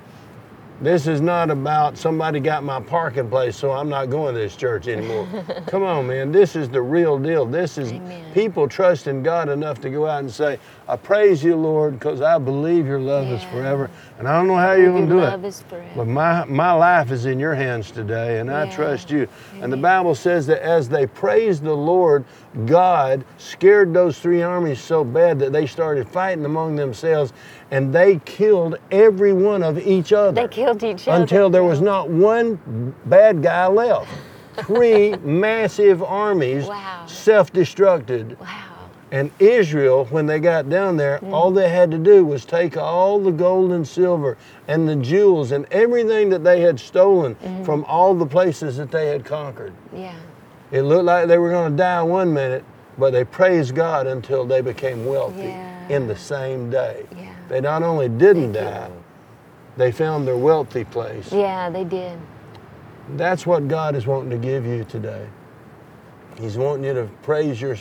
This 0.82 1.08
is 1.08 1.19
not 1.19 1.49
about 1.49 1.97
somebody 1.97 2.39
got 2.39 2.63
my 2.63 2.79
parking 2.79 3.29
place, 3.29 3.58
so 3.58 3.71
I'm 3.71 3.89
not 3.89 4.10
going 4.10 4.34
to 4.36 4.39
this 4.39 4.55
church 4.55 4.88
anymore. 4.88 5.27
Come 5.67 5.84
on, 5.84 6.08
man. 6.08 6.32
This 6.32 6.55
is 6.55 6.69
the 6.69 6.82
real 6.82 7.19
deal. 7.19 7.45
This 7.45 7.77
is 7.77 7.91
Amen. 7.91 8.34
people 8.34 8.65
trusting 8.67 9.21
God 9.21 9.49
enough 9.49 9.82
to 9.82 9.89
go 9.89 10.08
out 10.08 10.19
and 10.19 10.32
say, 10.32 10.58
I 10.89 10.95
praise 10.95 11.43
you, 11.43 11.56
Lord, 11.56 11.99
because 11.99 12.19
I 12.19 12.39
believe 12.39 12.88
your 12.88 12.99
love 12.99 13.28
is 13.28 13.43
forever. 13.43 13.91
And 14.17 14.28
I 14.28 14.36
don't 14.36 14.47
know 14.47 14.56
how 14.56 14.71
you're 14.71 14.91
going 14.91 15.08
to 15.08 15.13
do 15.13 15.19
love 15.19 15.43
it. 15.43 15.47
is 15.47 15.62
forever. 15.62 15.88
But 15.95 16.08
my, 16.08 16.45
my 16.45 16.71
life 16.71 17.12
is 17.12 17.28
in 17.28 17.38
your 17.38 17.54
hands 17.54 17.91
today, 17.91 18.39
and 18.39 18.49
I 18.49 18.65
trust 18.65 19.12
you. 19.12 19.28
And 19.62 19.71
the 19.71 19.78
Bible 19.78 20.15
says 20.15 20.47
that 20.47 20.63
as 20.63 20.89
they 20.89 21.06
praised 21.06 21.62
the 21.62 21.75
Lord, 21.75 22.25
God 22.65 23.23
scared 23.38 23.93
those 23.93 24.17
three 24.17 24.41
armies 24.41 24.82
so 24.82 25.04
bad 25.04 25.38
that 25.39 25.52
they 25.54 25.67
started 25.67 26.10
fighting 26.10 26.43
among 26.43 26.75
themselves, 26.75 27.34
and 27.69 27.93
they 27.93 28.19
killed 28.25 28.80
every 28.91 29.32
one 29.32 29.62
of 29.62 29.78
each 29.78 30.12
other. 30.12 30.41
They 30.41 30.47
killed 30.47 30.84
each 30.84 31.08
other. 31.08 31.21
Until 31.21 31.52
there 31.52 31.63
was 31.63 31.82
not 31.82 32.10
one 32.10 32.95
bad 33.06 33.43
guy 33.43 33.67
left. 33.67 34.10
Three 34.65 35.15
massive 35.23 36.02
armies 36.02 36.65
Wow. 36.65 37.06
self 37.06 37.54
destructed. 37.54 38.39
Wow. 38.39 38.68
And 39.12 39.32
Israel, 39.39 40.06
when 40.12 40.28
they 40.28 40.39
got 40.39 40.69
down 40.69 40.98
there, 40.98 41.17
Mm. 41.19 41.34
all 41.34 41.50
they 41.50 41.69
had 41.69 41.89
to 41.91 41.98
do 41.98 42.24
was 42.24 42.45
take 42.45 42.78
all 42.78 43.19
the 43.19 43.32
gold 43.32 43.72
and 43.72 43.88
silver 43.88 44.38
and 44.67 44.88
the 44.88 44.95
jewels 44.95 45.52
and 45.52 45.65
everything 45.72 46.30
that 46.30 46.43
they 46.43 46.62
had 46.62 46.80
stolen 46.80 47.36
Mm-hmm. 47.43 47.63
from 47.63 47.84
all 47.86 48.13
the 48.13 48.26
places 48.28 48.78
that 48.78 48.91
they 48.91 49.08
had 49.08 49.26
conquered. 49.26 49.74
Yeah. 49.95 50.12
It 50.72 50.84
looked 50.84 51.06
like 51.06 51.28
they 51.28 51.39
were 51.39 51.50
going 51.50 51.72
to 51.72 51.78
die 51.78 52.04
one 52.04 52.32
minute, 52.34 52.63
but 53.00 53.12
they 53.12 53.24
praised 53.24 53.74
God 53.74 54.06
until 54.06 54.45
they 54.45 54.62
became 54.62 55.06
wealthy 55.08 55.48
Yeah. 55.48 55.88
in 55.89 56.08
the 56.08 56.15
same 56.15 56.69
day. 56.69 57.06
Yeah. 57.17 57.30
They 57.48 57.62
not 57.62 57.82
only 57.82 58.10
didn't 58.10 58.54
you. 58.54 58.62
die, 58.62 58.89
they 59.76 59.91
found 59.91 60.28
their 60.28 60.38
wealthy 60.38 60.84
place. 60.84 61.32
Yeah, 61.32 61.72
they 61.72 61.84
did. 61.84 62.19
That's 63.17 63.48
what 63.48 63.67
God 63.67 63.95
is 63.95 64.06
wanting 64.06 64.30
to 64.30 64.38
give 64.38 64.67
you 64.67 64.84
today. 64.84 65.26
He's 66.39 66.58
wanting 66.60 66.84
you 66.84 66.93
to 66.93 67.10
praise 67.24 67.60
your 67.60 67.76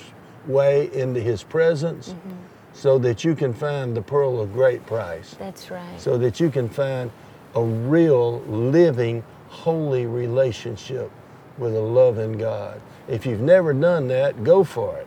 way 0.49 0.91
into 0.93 1.21
His 1.21 1.43
presence 1.43 2.09
Mm-hmm. 2.11 2.31
so 2.73 2.99
that 2.99 3.25
you 3.25 3.35
can 3.35 3.53
find 3.55 3.97
the 3.97 4.03
pearl 4.03 4.41
of 4.41 4.53
great 4.53 4.85
price, 4.87 5.37
That's 5.39 5.71
right. 5.71 6.01
so 6.01 6.17
that 6.19 6.41
you 6.41 6.51
can 6.51 6.69
find 6.69 7.11
a 7.55 7.63
real, 7.63 8.41
living, 8.43 9.23
holy 9.49 10.07
relationship 10.07 11.11
with 11.59 11.75
a 11.75 11.81
loving 11.81 12.33
God. 12.39 12.81
If 13.09 13.27
you've 13.27 13.41
never 13.41 13.73
done 13.73 14.07
that, 14.09 14.45
go 14.45 14.63
for 14.65 14.97
it. 14.99 15.07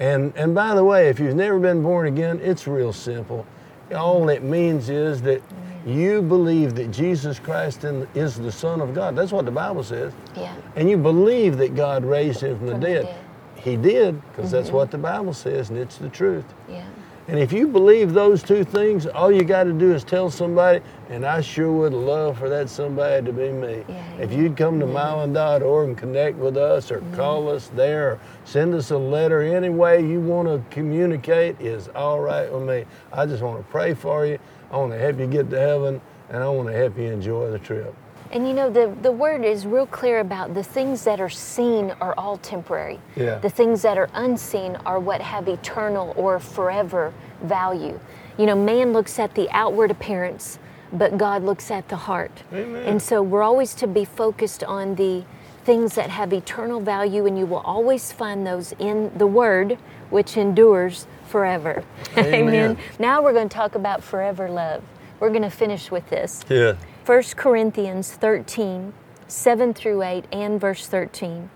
And, 0.00 0.32
and 0.36 0.54
by 0.54 0.74
the 0.74 0.82
way, 0.84 1.08
if 1.08 1.18
you've 1.20 1.36
never 1.36 1.58
been 1.58 1.82
born 1.82 2.06
again, 2.06 2.40
it's 2.42 2.66
real 2.66 2.92
simple. 2.92 3.46
All 3.94 4.28
it 4.28 4.42
means 4.42 4.88
is 4.88 5.22
that 5.22 5.42
you 5.86 6.20
believe 6.22 6.74
that 6.74 6.90
Jesus 6.90 7.38
Christ 7.38 7.84
in- 7.84 8.06
is 8.14 8.36
the 8.36 8.50
Son 8.52 8.80
of 8.80 8.94
God. 8.94 9.14
That's 9.16 9.32
what 9.32 9.44
the 9.44 9.50
Bible 9.50 9.82
says. 9.82 10.12
yeah. 10.36 10.54
And 10.76 10.88
you 10.90 10.96
believe 10.96 11.56
that 11.58 11.74
God 11.76 12.04
raised 12.04 12.40
him 12.42 12.58
from 12.58 12.66
the 12.66 12.72
From 12.72 12.80
the 12.80 12.86
dead. 12.86 13.02
dead. 13.06 13.24
He 13.58 13.76
did, 13.76 14.20
because 14.30 14.50
that's 14.50 14.68
mm-hmm. 14.68 14.76
what 14.76 14.90
the 14.90 14.98
Bible 14.98 15.34
says, 15.34 15.70
and 15.70 15.78
it's 15.78 15.96
the 15.96 16.08
truth. 16.08 16.44
Yeah. 16.68 16.84
And 17.28 17.38
if 17.38 17.52
you 17.52 17.68
believe 17.68 18.14
those 18.14 18.42
two 18.42 18.64
things, 18.64 19.06
all 19.06 19.30
you 19.30 19.44
got 19.44 19.64
to 19.64 19.72
do 19.74 19.92
is 19.92 20.02
tell 20.02 20.30
somebody, 20.30 20.80
and 21.10 21.26
I 21.26 21.42
sure 21.42 21.70
would 21.70 21.92
love 21.92 22.38
for 22.38 22.48
that 22.48 22.70
somebody 22.70 23.26
to 23.26 23.32
be 23.34 23.52
me. 23.52 23.84
Yeah, 23.86 24.16
if 24.16 24.32
you'd 24.32 24.56
come 24.56 24.80
to 24.80 24.86
mylon.org 24.86 25.88
and 25.88 25.98
connect 25.98 26.38
with 26.38 26.56
us 26.56 26.90
or 26.90 27.00
mm-hmm. 27.00 27.16
call 27.16 27.50
us 27.50 27.68
there 27.74 28.12
or 28.12 28.20
send 28.46 28.74
us 28.74 28.92
a 28.92 28.96
letter, 28.96 29.42
any 29.42 29.68
way 29.68 30.00
you 30.00 30.20
want 30.20 30.48
to 30.48 30.62
communicate 30.74 31.60
is 31.60 31.88
all 31.88 32.20
right 32.20 32.50
with 32.50 32.62
me. 32.62 32.86
I 33.12 33.26
just 33.26 33.42
want 33.42 33.58
to 33.58 33.70
pray 33.70 33.92
for 33.92 34.24
you. 34.24 34.38
I 34.70 34.78
want 34.78 34.92
to 34.92 34.98
help 34.98 35.18
you 35.18 35.26
get 35.26 35.50
to 35.50 35.60
heaven, 35.60 36.00
and 36.30 36.42
I 36.42 36.48
want 36.48 36.68
to 36.68 36.74
help 36.74 36.96
you 36.96 37.04
enjoy 37.04 37.50
the 37.50 37.58
trip. 37.58 37.94
And 38.30 38.46
you 38.46 38.54
know, 38.54 38.70
the, 38.70 38.94
the 39.00 39.12
word 39.12 39.44
is 39.44 39.66
real 39.66 39.86
clear 39.86 40.20
about 40.20 40.54
the 40.54 40.62
things 40.62 41.04
that 41.04 41.20
are 41.20 41.30
seen 41.30 41.92
are 42.00 42.14
all 42.18 42.36
temporary. 42.38 43.00
Yeah. 43.16 43.38
The 43.38 43.50
things 43.50 43.82
that 43.82 43.96
are 43.96 44.10
unseen 44.12 44.76
are 44.84 45.00
what 45.00 45.20
have 45.20 45.48
eternal 45.48 46.12
or 46.16 46.38
forever 46.38 47.12
value. 47.42 47.98
You 48.36 48.46
know, 48.46 48.54
man 48.54 48.92
looks 48.92 49.18
at 49.18 49.34
the 49.34 49.48
outward 49.50 49.90
appearance, 49.90 50.58
but 50.92 51.16
God 51.16 51.42
looks 51.42 51.70
at 51.70 51.88
the 51.88 51.96
heart. 51.96 52.42
Amen. 52.52 52.84
And 52.84 53.02
so 53.02 53.22
we're 53.22 53.42
always 53.42 53.74
to 53.76 53.86
be 53.86 54.04
focused 54.04 54.62
on 54.62 54.94
the 54.96 55.24
things 55.64 55.94
that 55.96 56.08
have 56.08 56.32
eternal 56.32 56.80
value, 56.80 57.26
and 57.26 57.38
you 57.38 57.46
will 57.46 57.58
always 57.58 58.10
find 58.12 58.46
those 58.46 58.72
in 58.78 59.10
the 59.18 59.26
Word, 59.26 59.76
which 60.08 60.36
endures 60.36 61.06
forever. 61.26 61.84
Amen. 62.16 62.78
Now 62.98 63.22
we're 63.22 63.34
going 63.34 63.48
to 63.48 63.54
talk 63.54 63.74
about 63.74 64.02
forever 64.02 64.48
love. 64.48 64.82
We're 65.20 65.28
going 65.30 65.42
to 65.42 65.50
finish 65.50 65.90
with 65.90 66.08
this. 66.08 66.44
Yeah. 66.48 66.76
1 67.08 67.22
Corinthians 67.36 68.12
13, 68.12 68.92
7 69.28 69.72
through 69.72 70.02
8, 70.02 70.26
and 70.30 70.60
verse 70.60 70.86
13 70.86 71.48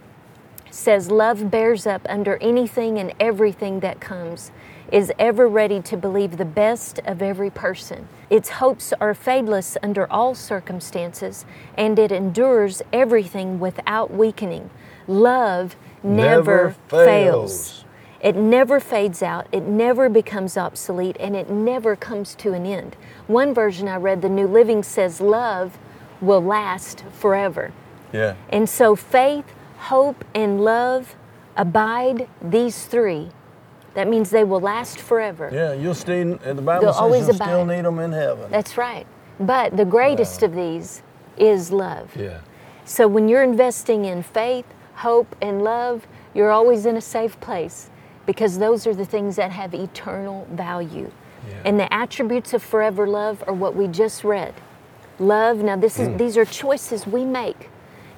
says, 0.71 1.11
Love 1.11 1.51
bears 1.51 1.87
up 1.87 2.01
under 2.09 2.39
anything 2.39 2.99
and 2.99 3.13
everything 3.21 3.81
that 3.81 4.01
comes, 4.01 4.51
is 4.91 5.13
ever 5.19 5.47
ready 5.47 5.83
to 5.83 5.95
believe 5.95 6.39
the 6.39 6.47
best 6.47 7.01
of 7.01 7.21
every 7.21 7.51
person. 7.51 8.09
Its 8.31 8.49
hopes 8.49 8.95
are 8.99 9.13
fadeless 9.13 9.77
under 9.83 10.11
all 10.11 10.35
circumstances, 10.35 11.45
and 11.77 11.99
it 11.99 12.11
endures 12.11 12.81
everything 12.91 13.61
without 13.61 14.11
weakening. 14.11 14.71
Love 15.07 15.77
never, 16.03 16.69
Never 16.69 16.77
fails. 16.89 17.05
fails. 17.05 17.85
It 18.23 18.37
never 18.37 18.79
fades 18.79 19.21
out, 19.21 19.49
it 19.51 19.65
never 19.65 20.09
becomes 20.09 20.57
obsolete, 20.57 21.17
and 21.19 21.35
it 21.35 21.51
never 21.51 21.97
comes 21.97 22.37
to 22.37 22.53
an 22.53 22.65
end. 22.65 22.97
One 23.27 23.53
version 23.53 23.89
I 23.89 23.97
read, 23.97 24.23
the 24.23 24.29
New 24.29 24.47
Living, 24.47 24.85
says 24.85 25.21
love 25.21 25.77
will 26.21 26.41
last 26.41 27.05
forever. 27.11 27.73
Yeah. 28.13 28.37
And 28.49 28.69
so 28.69 28.95
faith, 28.95 29.53
hope, 29.77 30.25
and 30.37 30.65
love 30.65 31.17
abide 31.57 32.29
these 32.41 32.87
three. 32.87 33.31
That 33.95 34.09
means 34.09 34.31
they 34.31 34.45
will 34.45 34.61
last 34.61 35.01
forever. 35.01 35.51
Yeah, 35.53 35.73
you'll 35.73 35.95
still, 35.95 36.37
the 36.37 36.55
Bible 36.63 36.83
They'll 36.83 36.93
says 36.93 37.01
always 37.01 37.27
you'll 37.27 37.35
still 37.35 37.67
need 37.67 37.85
them 37.85 37.99
in 37.99 38.13
heaven. 38.13 38.51
That's 38.53 38.79
right. 38.79 39.07
But 39.41 39.77
the 39.77 39.85
greatest 39.85 40.45
of 40.45 40.55
these 40.55 41.03
is 41.37 41.73
love. 41.73 42.15
yeah. 42.17 42.39
So 42.85 43.07
when 43.09 43.29
you're 43.29 43.43
investing 43.43 44.05
in 44.05 44.23
faith, 44.23 44.67
hope, 44.95 45.35
and 45.41 45.63
love, 45.63 46.07
you're 46.35 46.51
always 46.51 46.87
in 46.87 46.97
a 46.97 47.01
safe 47.01 47.39
place 47.41 47.91
because 48.27 48.59
those 48.59 48.87
are 48.87 48.95
the 48.95 49.05
things 49.05 49.37
that 49.37 49.51
have 49.51 49.75
eternal 49.75 50.47
value. 50.51 51.11
Yeah. 51.49 51.63
And 51.65 51.81
the 51.81 51.93
attributes 51.93 52.55
of 52.55 52.63
forever 52.63 53.07
love 53.07 53.43
are 53.47 53.55
what 53.55 53.75
we 53.75 53.89
just 53.89 54.23
read. 54.25 54.55
Love, 55.19 55.59
now 55.59 55.77
this 55.77 55.99
Mm. 55.99 56.13
is 56.15 56.19
these 56.19 56.37
are 56.37 56.45
choices 56.45 57.07
we 57.07 57.25
make 57.25 57.69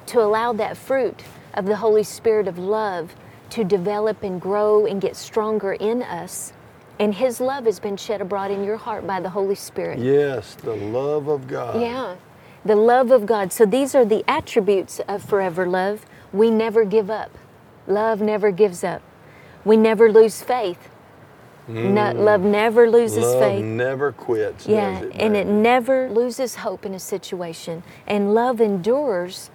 to 0.07 0.21
allow 0.21 0.53
that 0.53 0.77
fruit 0.77 1.23
of 1.53 1.65
the 1.65 1.77
Holy 1.77 2.03
Spirit 2.03 2.47
of 2.47 2.57
love 2.59 3.15
to 3.49 3.63
develop 3.63 4.23
and 4.23 4.39
grow 4.41 4.85
and 4.85 5.01
get 5.01 5.15
stronger 5.15 5.73
in 5.73 6.01
us. 6.03 6.53
And 6.99 7.15
his 7.15 7.41
love 7.41 7.65
has 7.65 7.79
been 7.79 7.97
shed 7.97 8.21
abroad 8.21 8.51
in 8.51 8.63
your 8.63 8.77
heart 8.77 9.05
by 9.05 9.19
the 9.19 9.29
Holy 9.29 9.55
Spirit. 9.55 9.99
Yes, 9.99 10.55
the 10.55 10.75
love 10.75 11.27
of 11.27 11.47
God. 11.47 11.81
Yeah, 11.81 12.15
the 12.63 12.75
love 12.75 13.11
of 13.11 13.25
God. 13.25 13.51
So 13.51 13.65
these 13.65 13.93
are 13.95 14.05
the 14.05 14.23
attributes 14.27 14.99
of 15.07 15.21
forever 15.23 15.65
love. 15.67 16.05
We 16.31 16.49
never 16.51 16.85
give 16.85 17.09
up. 17.09 17.31
Love 17.87 18.21
never 18.21 18.51
gives 18.51 18.83
up. 18.83 19.01
We 19.65 19.75
never 19.77 20.11
lose 20.11 20.41
faith. 20.41 20.89
No, 21.67 22.11
love 22.11 22.41
never 22.41 22.87
loses 22.89 23.23
Mm. 23.25 23.31
Love 23.33 23.39
faith. 23.39 23.65
never 23.65 24.11
quits. 24.11 24.67
Yeah, 24.67 24.99
it, 24.99 25.13
and 25.15 25.35
it 25.35 25.47
never 25.47 26.09
loses 26.09 26.55
hope 26.57 26.85
in 26.85 26.93
a 26.93 26.99
situation. 26.99 27.81
And 28.05 28.35
love 28.35 28.61
endures 28.61 29.49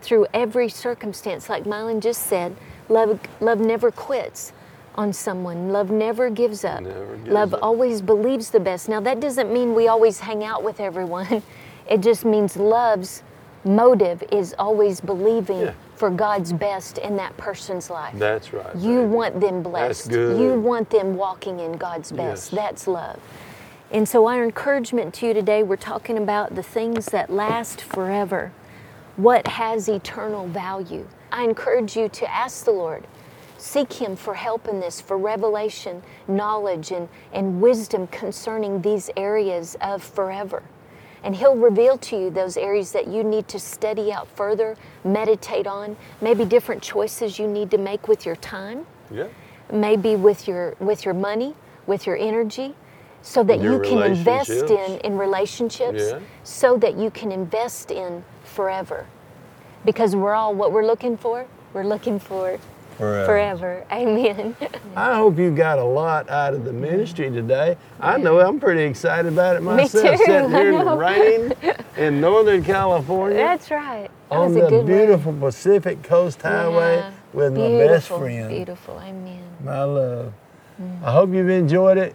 through 0.00 0.28
every 0.32 0.68
circumstance. 0.68 1.48
Like 1.48 1.64
Mylon 1.64 2.00
just 2.00 2.22
said, 2.28 2.54
love, 2.88 3.18
love 3.40 3.58
never 3.58 3.90
quits 3.90 4.52
on 4.94 5.12
someone. 5.12 5.72
Love 5.72 5.90
never 5.90 6.30
gives 6.30 6.64
up. 6.64 6.82
Never 6.82 7.16
gives 7.16 7.28
love 7.28 7.54
up. 7.54 7.60
always 7.64 8.00
believes 8.00 8.50
the 8.50 8.60
best. 8.60 8.88
Now, 8.88 9.00
that 9.00 9.18
doesn't 9.18 9.52
mean 9.52 9.74
we 9.74 9.88
always 9.88 10.20
hang 10.20 10.44
out 10.44 10.62
with 10.62 10.80
everyone. 10.80 11.42
It 11.88 12.00
just 12.00 12.24
means 12.24 12.56
love's 12.56 13.22
motive 13.66 14.22
is 14.32 14.54
always 14.58 15.00
believing 15.00 15.60
Yeah. 15.60 15.72
for 15.96 16.10
God's 16.10 16.52
best 16.52 16.98
in 16.98 17.16
that 17.16 17.36
person's 17.36 17.90
life. 17.90 18.14
That's 18.18 18.52
right. 18.52 18.74
You 18.76 19.02
want 19.02 19.40
them 19.40 19.62
blessed. 19.62 20.08
good. 20.08 20.38
You 20.40 20.58
want 20.60 20.90
them 20.90 21.16
walking 21.16 21.60
in 21.60 21.72
God's 21.72 22.12
best. 22.12 22.52
Yes. 22.52 22.62
That's 22.62 22.86
love. 22.86 23.18
And 23.90 24.08
so, 24.08 24.26
our 24.26 24.42
encouragement 24.42 25.14
to 25.14 25.26
you 25.28 25.34
today, 25.34 25.62
we're 25.62 25.76
talking 25.76 26.18
about 26.18 26.54
the 26.54 26.62
things 26.62 27.06
that 27.06 27.30
last 27.30 27.80
forever. 27.80 28.52
what 29.16 29.46
has 29.46 29.88
eternal 29.88 30.46
value. 30.46 31.06
I 31.32 31.44
encourage 31.44 31.96
you 31.96 32.06
to 32.10 32.30
ask 32.30 32.66
the 32.66 32.70
Lord, 32.72 33.06
seek 33.56 33.94
Him 33.94 34.14
for 34.14 34.34
help 34.34 34.68
in 34.68 34.80
this, 34.80 35.00
for 35.00 35.16
revelation, 35.16 36.02
knowledge, 36.28 36.90
and, 36.92 37.08
and 37.32 37.62
wisdom 37.62 38.08
concerning 38.08 38.82
these 38.82 39.08
areas 39.16 39.74
of 39.80 40.02
forever. 40.02 40.62
And 41.24 41.34
He'll 41.34 41.56
reveal 41.56 41.98
to 41.98 42.16
you 42.16 42.30
those 42.30 42.56
areas 42.56 42.92
that 42.92 43.08
you 43.08 43.24
need 43.24 43.48
to 43.48 43.58
study 43.58 44.12
out 44.12 44.28
further, 44.28 44.76
meditate 45.04 45.66
on, 45.66 45.96
maybe 46.20 46.44
different 46.44 46.82
choices 46.82 47.38
you 47.38 47.48
need 47.48 47.70
to 47.70 47.78
make 47.78 48.08
with 48.08 48.26
your 48.26 48.36
time, 48.36 48.86
Yeah. 49.10 49.26
maybe 49.72 50.16
with 50.16 50.46
your 50.46 50.74
with 50.78 51.04
your 51.04 51.14
money, 51.14 51.54
with 51.86 52.06
your 52.06 52.16
energy, 52.16 52.74
so 53.22 53.42
that 53.42 53.60
Your 53.60 53.74
you 53.74 53.80
can 53.90 54.02
invest 54.02 54.50
in 54.50 54.98
in 55.00 55.18
relationships, 55.18 56.02
Yeah. 56.10 56.18
so 56.44 56.76
that 56.76 56.96
you 56.96 57.10
can 57.10 57.32
invest 57.32 57.90
in 57.90 58.24
forever. 58.44 59.06
Because 59.84 60.14
we're 60.14 60.34
all 60.34 60.54
what 60.54 60.70
we're 60.72 60.86
looking 60.86 61.16
for. 61.16 61.46
We're 61.72 61.84
looking 61.84 62.18
for 62.18 62.58
Forever. 62.96 63.26
forever. 63.26 63.84
Amen. 63.92 64.56
I 64.96 65.16
hope 65.16 65.38
you 65.38 65.50
got 65.50 65.78
a 65.78 65.84
lot 65.84 66.30
out 66.30 66.54
of 66.54 66.64
the 66.64 66.72
ministry 66.72 67.30
today. 67.30 67.76
I 68.00 68.16
know 68.16 68.40
I'm 68.40 68.58
pretty 68.58 68.82
excited 68.82 69.32
about 69.32 69.56
it 69.56 69.62
myself. 69.62 70.04
Me 70.04 70.10
too, 70.10 70.24
Sitting 70.24 70.50
here 70.50 70.72
in 70.72 70.84
the 70.84 70.96
rain 70.96 71.52
in 71.96 72.20
Northern 72.20 72.64
California 72.64 73.36
That's 73.36 73.70
right. 73.70 74.08
That 74.30 74.36
on 74.36 74.54
the 74.54 74.82
beautiful 74.86 75.32
Pacific 75.34 76.02
Coast. 76.02 76.40
Highway 76.42 76.96
Yeah. 76.96 77.10
with 77.32 77.52
my 77.52 77.58
beautiful, 77.68 77.88
best 77.88 78.08
friend, 78.08 78.48
Beautiful. 78.48 79.00
Amen. 79.04 79.42
my 79.62 79.82
love. 79.84 80.32
Mm. 80.80 81.02
I 81.04 81.12
hope 81.12 81.32
you've 81.32 81.48
enjoyed 81.50 81.98
it. 81.98 82.14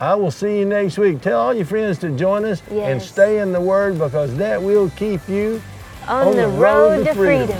I 0.00 0.14
will 0.14 0.30
see 0.30 0.58
you 0.60 0.64
next 0.64 0.96
week. 0.98 1.20
Tell 1.20 1.40
all 1.40 1.54
your 1.54 1.66
friends 1.66 1.98
to 1.98 2.10
join 2.10 2.44
us 2.46 2.62
and 2.70 3.00
stay 3.02 3.38
in 3.38 3.52
the 3.52 3.60
Word 3.60 3.98
because 3.98 4.34
that 4.36 4.62
will 4.62 4.88
keep 4.90 5.26
you 5.28 5.60
On, 6.08 6.34
the, 6.34 6.48
road, 6.48 7.04
to 7.04 7.14
freedom. 7.14 7.58